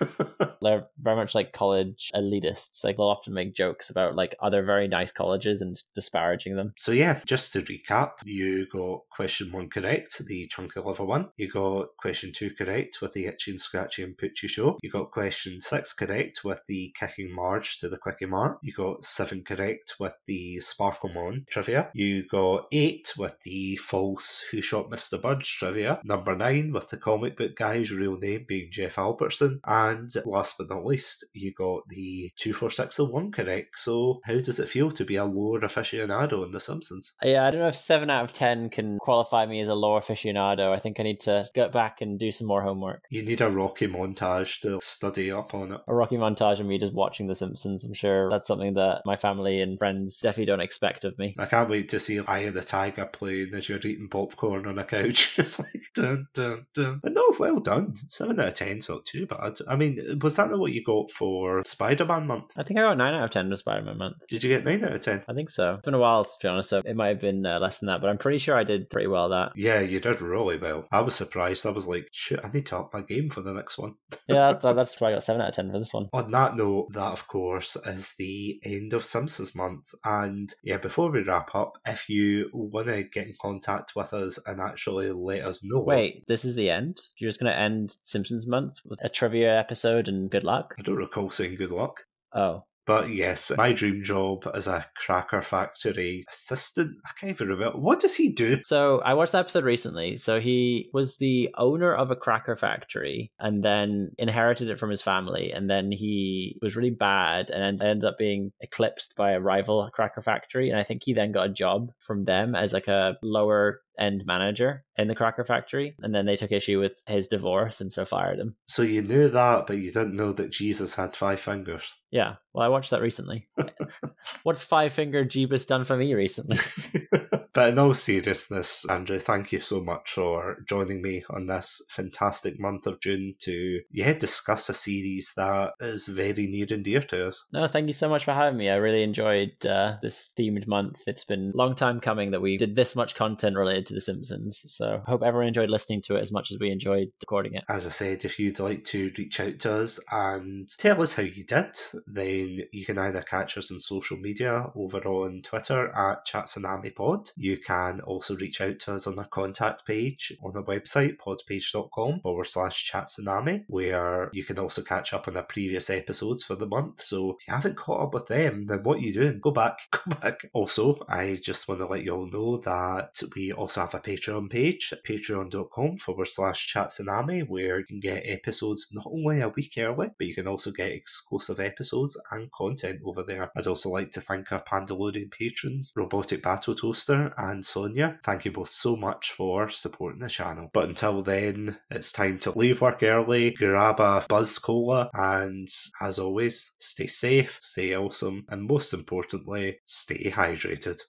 They're 0.62 0.86
very 1.00 1.16
much 1.16 1.34
like 1.34 1.52
college 1.52 2.10
elitists. 2.14 2.84
Like 2.84 2.96
they'll 2.96 3.06
often 3.06 3.34
make 3.34 3.54
jokes 3.54 3.90
about 3.90 4.16
like 4.16 4.36
other 4.40 4.62
very 4.62 4.88
nice 4.88 5.12
colleges 5.12 5.60
and 5.60 5.76
disparaging 5.94 6.56
them. 6.56 6.74
So 6.78 6.92
yeah, 6.92 7.20
just 7.26 7.52
to 7.52 7.62
recap, 7.62 8.12
you 8.24 8.66
got 8.66 9.02
question 9.10 9.52
one 9.52 9.68
correct, 9.68 10.24
the 10.26 10.46
chunky 10.48 10.80
liver 10.80 11.04
one. 11.04 11.30
You 11.36 11.50
got 11.50 11.96
question 11.98 12.32
two 12.32 12.50
correct 12.50 12.98
with 13.00 13.12
the 13.12 13.26
itchy 13.26 13.52
and 13.52 13.60
scratchy 13.60 14.02
and 14.02 14.16
poochie 14.16 14.48
show. 14.48 14.78
You 14.82 14.90
got 14.90 15.10
question 15.10 15.60
six 15.60 15.92
correct 15.92 16.40
with 16.44 16.60
the 16.68 16.94
kicking 16.98 17.34
Marge 17.34 17.78
to 17.78 17.88
the 17.88 17.98
Kwik-E-Mart. 17.98 18.58
You 18.62 18.72
got 18.72 19.04
seven 19.04 19.42
correct 19.42 19.94
with 19.98 20.14
the 20.26 20.58
Sparklemon 20.58 21.46
trivia. 21.48 21.90
You 21.94 22.26
got 22.26 22.66
eight 22.72 23.12
with 23.16 23.40
the 23.44 23.76
false 23.76 24.44
Who 24.50 24.60
Shot 24.60 24.90
Mr. 24.90 25.20
Burns 25.20 25.48
trivia. 25.48 26.00
Number 26.04 26.36
nine 26.36 26.72
with 26.72 26.88
the 26.90 26.96
comic 26.96 27.36
book 27.36 27.56
guy's 27.56 27.92
real 27.92 28.16
name 28.16 28.44
being 28.46 28.70
Jeff 28.70 28.98
Albertson. 28.98 29.60
And 29.64 30.10
last 30.24 30.51
but 30.56 30.68
not 30.68 30.84
least, 30.84 31.24
you 31.32 31.52
got 31.52 31.82
the 31.88 32.30
24601 32.36 33.32
correct. 33.32 33.78
So 33.78 34.20
how 34.24 34.38
does 34.38 34.58
it 34.58 34.68
feel 34.68 34.90
to 34.92 35.04
be 35.04 35.16
a 35.16 35.24
lore 35.24 35.60
aficionado 35.60 36.44
in 36.44 36.52
The 36.52 36.60
Simpsons? 36.60 37.14
Uh, 37.24 37.28
yeah, 37.28 37.46
I 37.46 37.50
don't 37.50 37.60
know 37.60 37.68
if 37.68 37.74
seven 37.74 38.10
out 38.10 38.24
of 38.24 38.32
ten 38.32 38.68
can 38.70 38.98
qualify 38.98 39.46
me 39.46 39.60
as 39.60 39.68
a 39.68 39.74
lore 39.74 40.00
aficionado. 40.00 40.72
I 40.72 40.78
think 40.78 40.98
I 40.98 41.02
need 41.02 41.20
to 41.20 41.46
get 41.54 41.72
back 41.72 42.00
and 42.00 42.18
do 42.18 42.30
some 42.30 42.46
more 42.46 42.62
homework. 42.62 43.02
You 43.10 43.22
need 43.22 43.40
a 43.40 43.50
Rocky 43.50 43.86
montage 43.86 44.60
to 44.60 44.78
study 44.82 45.30
up 45.30 45.54
on 45.54 45.72
it. 45.72 45.80
A 45.86 45.94
Rocky 45.94 46.16
montage 46.16 46.60
of 46.60 46.66
me 46.66 46.78
just 46.78 46.94
watching 46.94 47.26
The 47.26 47.34
Simpsons. 47.34 47.84
I'm 47.84 47.94
sure 47.94 48.30
that's 48.30 48.46
something 48.46 48.74
that 48.74 49.02
my 49.04 49.16
family 49.16 49.60
and 49.60 49.78
friends 49.78 50.20
definitely 50.20 50.46
don't 50.46 50.60
expect 50.60 51.04
of 51.04 51.18
me. 51.18 51.34
I 51.38 51.46
can't 51.46 51.70
wait 51.70 51.88
to 51.90 51.98
see 51.98 52.20
Eye 52.20 52.40
of 52.40 52.54
the 52.54 52.62
Tiger 52.62 53.06
playing 53.06 53.54
as 53.54 53.68
you're 53.68 53.78
eating 53.78 54.08
popcorn 54.08 54.66
on 54.66 54.78
a 54.78 54.84
couch. 54.84 55.34
it's 55.38 55.58
like 55.58 55.82
dun 55.94 56.28
dun 56.34 56.66
dun. 56.74 57.00
No, 57.22 57.36
well 57.38 57.60
done. 57.60 57.94
Seven 58.08 58.40
out 58.40 58.48
of 58.48 58.54
ten's 58.54 58.88
not 58.88 59.06
too 59.06 59.26
bad. 59.26 59.58
I 59.68 59.76
mean, 59.76 60.18
was 60.20 60.36
that 60.36 60.50
what 60.58 60.72
you 60.72 60.82
got 60.82 61.10
for 61.10 61.62
Spider-Man 61.64 62.26
month? 62.26 62.52
I 62.56 62.62
think 62.62 62.78
I 62.78 62.82
got 62.82 62.98
nine 62.98 63.14
out 63.14 63.24
of 63.24 63.30
ten 63.30 63.50
for 63.50 63.56
Spider-Man 63.56 63.98
month. 63.98 64.16
Did 64.28 64.42
you 64.42 64.48
get 64.48 64.64
nine 64.64 64.84
out 64.84 64.92
of 64.92 65.00
ten? 65.00 65.22
I 65.28 65.34
think 65.34 65.50
so. 65.50 65.74
It's 65.74 65.84
been 65.84 65.94
a 65.94 65.98
while 65.98 66.24
to 66.24 66.30
be 66.40 66.48
honest, 66.48 66.70
so 66.70 66.82
it 66.84 66.96
might 66.96 67.08
have 67.08 67.20
been 67.20 67.46
uh, 67.46 67.60
less 67.60 67.78
than 67.78 67.88
that, 67.88 68.00
but 68.00 68.10
I'm 68.10 68.18
pretty 68.18 68.38
sure 68.38 68.56
I 68.56 68.64
did 68.64 68.90
pretty 68.90 69.06
well 69.06 69.28
that. 69.28 69.52
Yeah, 69.56 69.80
you 69.80 70.00
did 70.00 70.20
really 70.20 70.58
well. 70.58 70.86
I 70.90 71.00
was 71.00 71.14
surprised. 71.14 71.64
I 71.66 71.70
was 71.70 71.86
like, 71.86 72.08
shit, 72.12 72.40
I 72.42 72.50
need 72.50 72.66
to 72.66 72.78
up 72.78 72.92
my 72.92 73.02
game 73.02 73.30
for 73.30 73.42
the 73.42 73.52
next 73.52 73.78
one. 73.78 73.94
Yeah, 74.28 74.52
that's, 74.52 74.62
that's 74.62 75.00
why 75.00 75.10
I 75.10 75.14
got 75.14 75.24
seven 75.24 75.42
out 75.42 75.48
of 75.48 75.54
ten 75.54 75.70
for 75.70 75.78
this 75.78 75.92
one. 75.92 76.08
On 76.12 76.30
that 76.30 76.56
note, 76.56 76.88
that 76.92 77.12
of 77.12 77.26
course 77.28 77.76
is 77.84 78.14
the 78.18 78.60
end 78.64 78.94
of 78.94 79.04
Simpsons 79.04 79.54
month. 79.54 79.92
And 80.04 80.52
yeah, 80.62 80.78
before 80.78 81.10
we 81.10 81.22
wrap 81.22 81.54
up, 81.54 81.76
if 81.86 82.08
you 82.08 82.48
want 82.52 82.86
to 82.86 83.02
get 83.02 83.26
in 83.26 83.34
contact 83.40 83.94
with 83.94 84.14
us 84.14 84.38
and 84.46 84.60
actually 84.60 85.10
let 85.10 85.42
us 85.42 85.62
know. 85.62 85.80
Wait, 85.80 86.24
this 86.28 86.44
is 86.44 86.56
the 86.56 86.70
end? 86.70 86.98
You're 87.18 87.28
just 87.28 87.40
going 87.40 87.52
to 87.52 87.58
end 87.58 87.96
Simpsons 88.02 88.46
month 88.46 88.80
with 88.84 89.02
a 89.02 89.08
trivia 89.08 89.58
episode 89.58 90.08
and 90.08 90.30
good 90.30 90.44
luck? 90.44 90.74
I 90.78 90.82
don't 90.82 90.96
recall 90.96 91.30
saying 91.30 91.56
good 91.56 91.72
luck. 91.72 92.04
Oh. 92.34 92.64
But 92.84 93.10
yes, 93.10 93.52
my 93.56 93.72
dream 93.72 94.02
job 94.02 94.44
as 94.52 94.66
a 94.66 94.84
Cracker 94.96 95.40
Factory 95.40 96.24
assistant. 96.28 96.96
I 97.06 97.10
can't 97.16 97.30
even 97.30 97.46
remember. 97.46 97.78
What 97.78 98.00
does 98.00 98.16
he 98.16 98.30
do? 98.30 98.60
So 98.64 99.00
I 99.04 99.14
watched 99.14 99.32
the 99.32 99.38
episode 99.38 99.62
recently. 99.62 100.16
So 100.16 100.40
he 100.40 100.90
was 100.92 101.18
the 101.18 101.54
owner 101.56 101.94
of 101.94 102.10
a 102.10 102.16
cracker 102.16 102.56
factory 102.56 103.30
and 103.38 103.62
then 103.62 104.10
inherited 104.18 104.68
it 104.68 104.80
from 104.80 104.90
his 104.90 105.00
family. 105.00 105.52
And 105.52 105.70
then 105.70 105.92
he 105.92 106.58
was 106.60 106.74
really 106.74 106.90
bad 106.90 107.50
and 107.50 107.80
ended 107.80 108.04
up 108.04 108.18
being 108.18 108.50
eclipsed 108.60 109.14
by 109.14 109.30
a 109.30 109.40
rival 109.40 109.88
cracker 109.94 110.20
factory. 110.20 110.68
And 110.68 110.78
I 110.78 110.82
think 110.82 111.02
he 111.04 111.14
then 111.14 111.30
got 111.30 111.50
a 111.50 111.52
job 111.52 111.92
from 112.00 112.24
them 112.24 112.56
as 112.56 112.72
like 112.72 112.88
a 112.88 113.16
lower 113.22 113.80
end 113.98 114.24
manager 114.26 114.84
in 114.96 115.08
the 115.08 115.14
Cracker 115.14 115.44
Factory, 115.44 115.94
and 116.00 116.14
then 116.14 116.26
they 116.26 116.36
took 116.36 116.52
issue 116.52 116.80
with 116.80 117.02
his 117.06 117.28
divorce 117.28 117.80
and 117.80 117.92
so 117.92 118.04
fired 118.04 118.38
him. 118.38 118.56
So 118.68 118.82
you 118.82 119.02
knew 119.02 119.28
that, 119.28 119.66
but 119.66 119.78
you 119.78 119.92
didn't 119.92 120.16
know 120.16 120.32
that 120.32 120.52
Jesus 120.52 120.94
had 120.94 121.16
five 121.16 121.40
fingers. 121.40 121.92
Yeah, 122.10 122.36
well, 122.52 122.64
I 122.64 122.68
watched 122.68 122.90
that 122.90 123.02
recently. 123.02 123.48
What's 124.42 124.64
Five 124.64 124.92
Finger 124.92 125.24
Jeebus 125.24 125.66
done 125.66 125.84
for 125.84 125.96
me 125.96 126.14
recently? 126.14 126.58
but 127.52 127.68
in 127.68 127.78
all 127.78 127.94
seriousness, 127.94 128.84
Andrew, 128.88 129.18
thank 129.18 129.52
you 129.52 129.60
so 129.60 129.80
much 129.80 130.12
for 130.12 130.58
joining 130.66 131.02
me 131.02 131.24
on 131.30 131.46
this 131.46 131.82
fantastic 131.90 132.58
month 132.58 132.86
of 132.86 133.00
June 133.00 133.34
to 133.40 133.80
yeah 133.90 134.12
discuss 134.12 134.68
a 134.68 134.74
series 134.74 135.32
that 135.36 135.72
is 135.80 136.06
very 136.06 136.46
near 136.46 136.66
and 136.70 136.84
dear 136.84 137.02
to 137.02 137.28
us. 137.28 137.46
No, 137.52 137.66
thank 137.68 137.86
you 137.86 137.92
so 137.92 138.08
much 138.08 138.24
for 138.24 138.32
having 138.32 138.58
me. 138.58 138.70
I 138.70 138.76
really 138.76 139.02
enjoyed 139.02 139.66
uh, 139.66 139.96
this 140.00 140.32
themed 140.38 140.66
month. 140.66 141.02
It's 141.06 141.24
been 141.24 141.52
a 141.54 141.56
long 141.56 141.74
time 141.74 142.00
coming 142.00 142.30
that 142.30 142.40
we 142.40 142.56
did 142.56 142.76
this 142.76 142.96
much 142.96 143.14
content 143.14 143.56
related 143.56 143.86
to 143.86 143.94
The 143.94 144.00
Simpsons. 144.00 144.62
So 144.66 145.02
I 145.06 145.10
hope 145.10 145.22
everyone 145.22 145.48
enjoyed 145.48 145.70
listening 145.70 146.02
to 146.02 146.16
it 146.16 146.20
as 146.20 146.32
much 146.32 146.50
as 146.50 146.58
we 146.58 146.70
enjoyed 146.70 147.08
recording 147.20 147.54
it. 147.54 147.64
As 147.68 147.86
I 147.86 147.90
said, 147.90 148.24
if 148.24 148.38
you'd 148.38 148.60
like 148.60 148.84
to 148.86 149.12
reach 149.18 149.40
out 149.40 149.58
to 149.60 149.82
us 149.82 150.00
and 150.10 150.68
tell 150.78 151.02
us 151.02 151.14
how 151.14 151.22
you 151.22 151.44
did, 151.44 151.76
then 152.06 152.60
you 152.72 152.84
can 152.84 152.98
either 152.98 153.22
catch 153.22 153.58
us 153.58 153.70
on 153.70 153.80
social 153.80 154.16
media 154.16 154.66
over 154.74 154.98
on 154.98 155.42
Twitter 155.42 155.88
at 155.94 156.26
ChatSunamiPod. 156.26 157.32
You 157.42 157.56
can 157.56 158.00
also 158.02 158.36
reach 158.36 158.60
out 158.60 158.78
to 158.78 158.94
us 158.94 159.08
on 159.08 159.18
our 159.18 159.24
contact 159.24 159.84
page 159.84 160.32
on 160.44 160.56
our 160.56 160.62
website, 160.62 161.16
podpage.com 161.16 162.20
forward 162.20 162.46
slash 162.46 162.88
chatsunami, 162.88 163.64
where 163.66 164.30
you 164.32 164.44
can 164.44 164.60
also 164.60 164.80
catch 164.80 165.12
up 165.12 165.26
on 165.26 165.36
our 165.36 165.42
previous 165.42 165.90
episodes 165.90 166.44
for 166.44 166.54
the 166.54 166.68
month. 166.68 167.02
So 167.02 167.30
if 167.30 167.48
you 167.48 167.52
haven't 167.52 167.76
caught 167.76 168.00
up 168.00 168.14
with 168.14 168.28
them, 168.28 168.66
then 168.66 168.84
what 168.84 168.98
are 168.98 169.00
you 169.00 169.12
doing? 169.12 169.40
Go 169.40 169.50
back, 169.50 169.80
go 169.90 170.14
back. 170.20 170.46
Also, 170.52 171.04
I 171.08 171.36
just 171.42 171.66
want 171.66 171.80
to 171.80 171.88
let 171.88 172.04
you 172.04 172.14
all 172.14 172.30
know 172.30 172.58
that 172.58 173.20
we 173.34 173.50
also 173.50 173.80
have 173.80 173.94
a 173.94 173.98
Patreon 173.98 174.48
page 174.48 174.92
at 174.92 175.04
patreon.com 175.04 175.96
forward 175.96 176.28
slash 176.28 176.72
chatsunami, 176.72 177.48
where 177.48 177.80
you 177.80 177.84
can 177.84 177.98
get 177.98 178.22
episodes 178.24 178.86
not 178.92 179.06
only 179.06 179.40
a 179.40 179.48
week 179.48 179.72
early, 179.78 180.10
but 180.16 180.28
you 180.28 180.34
can 180.36 180.46
also 180.46 180.70
get 180.70 180.92
exclusive 180.92 181.58
episodes 181.58 182.16
and 182.30 182.52
content 182.52 183.00
over 183.04 183.24
there. 183.24 183.50
I'd 183.56 183.66
also 183.66 183.90
like 183.90 184.12
to 184.12 184.20
thank 184.20 184.52
our 184.52 184.62
Pandalorian 184.62 185.32
patrons, 185.32 185.92
Robotic 185.96 186.40
Battle 186.40 186.76
Toaster 186.76 187.31
and 187.36 187.64
Sonia. 187.64 188.18
Thank 188.24 188.44
you 188.44 188.52
both 188.52 188.70
so 188.70 188.96
much 188.96 189.32
for 189.32 189.68
supporting 189.68 190.20
the 190.20 190.28
channel. 190.28 190.70
But 190.72 190.88
until 190.88 191.22
then, 191.22 191.78
it's 191.90 192.12
time 192.12 192.38
to 192.40 192.58
leave 192.58 192.80
work 192.80 193.02
early, 193.02 193.50
grab 193.50 194.00
a 194.00 194.24
Buzz 194.28 194.58
Cola, 194.58 195.10
and 195.14 195.68
as 196.00 196.18
always, 196.18 196.72
stay 196.78 197.06
safe, 197.06 197.58
stay 197.60 197.94
awesome, 197.94 198.44
and 198.48 198.66
most 198.66 198.94
importantly, 198.94 199.78
stay 199.86 200.30
hydrated. 200.30 201.02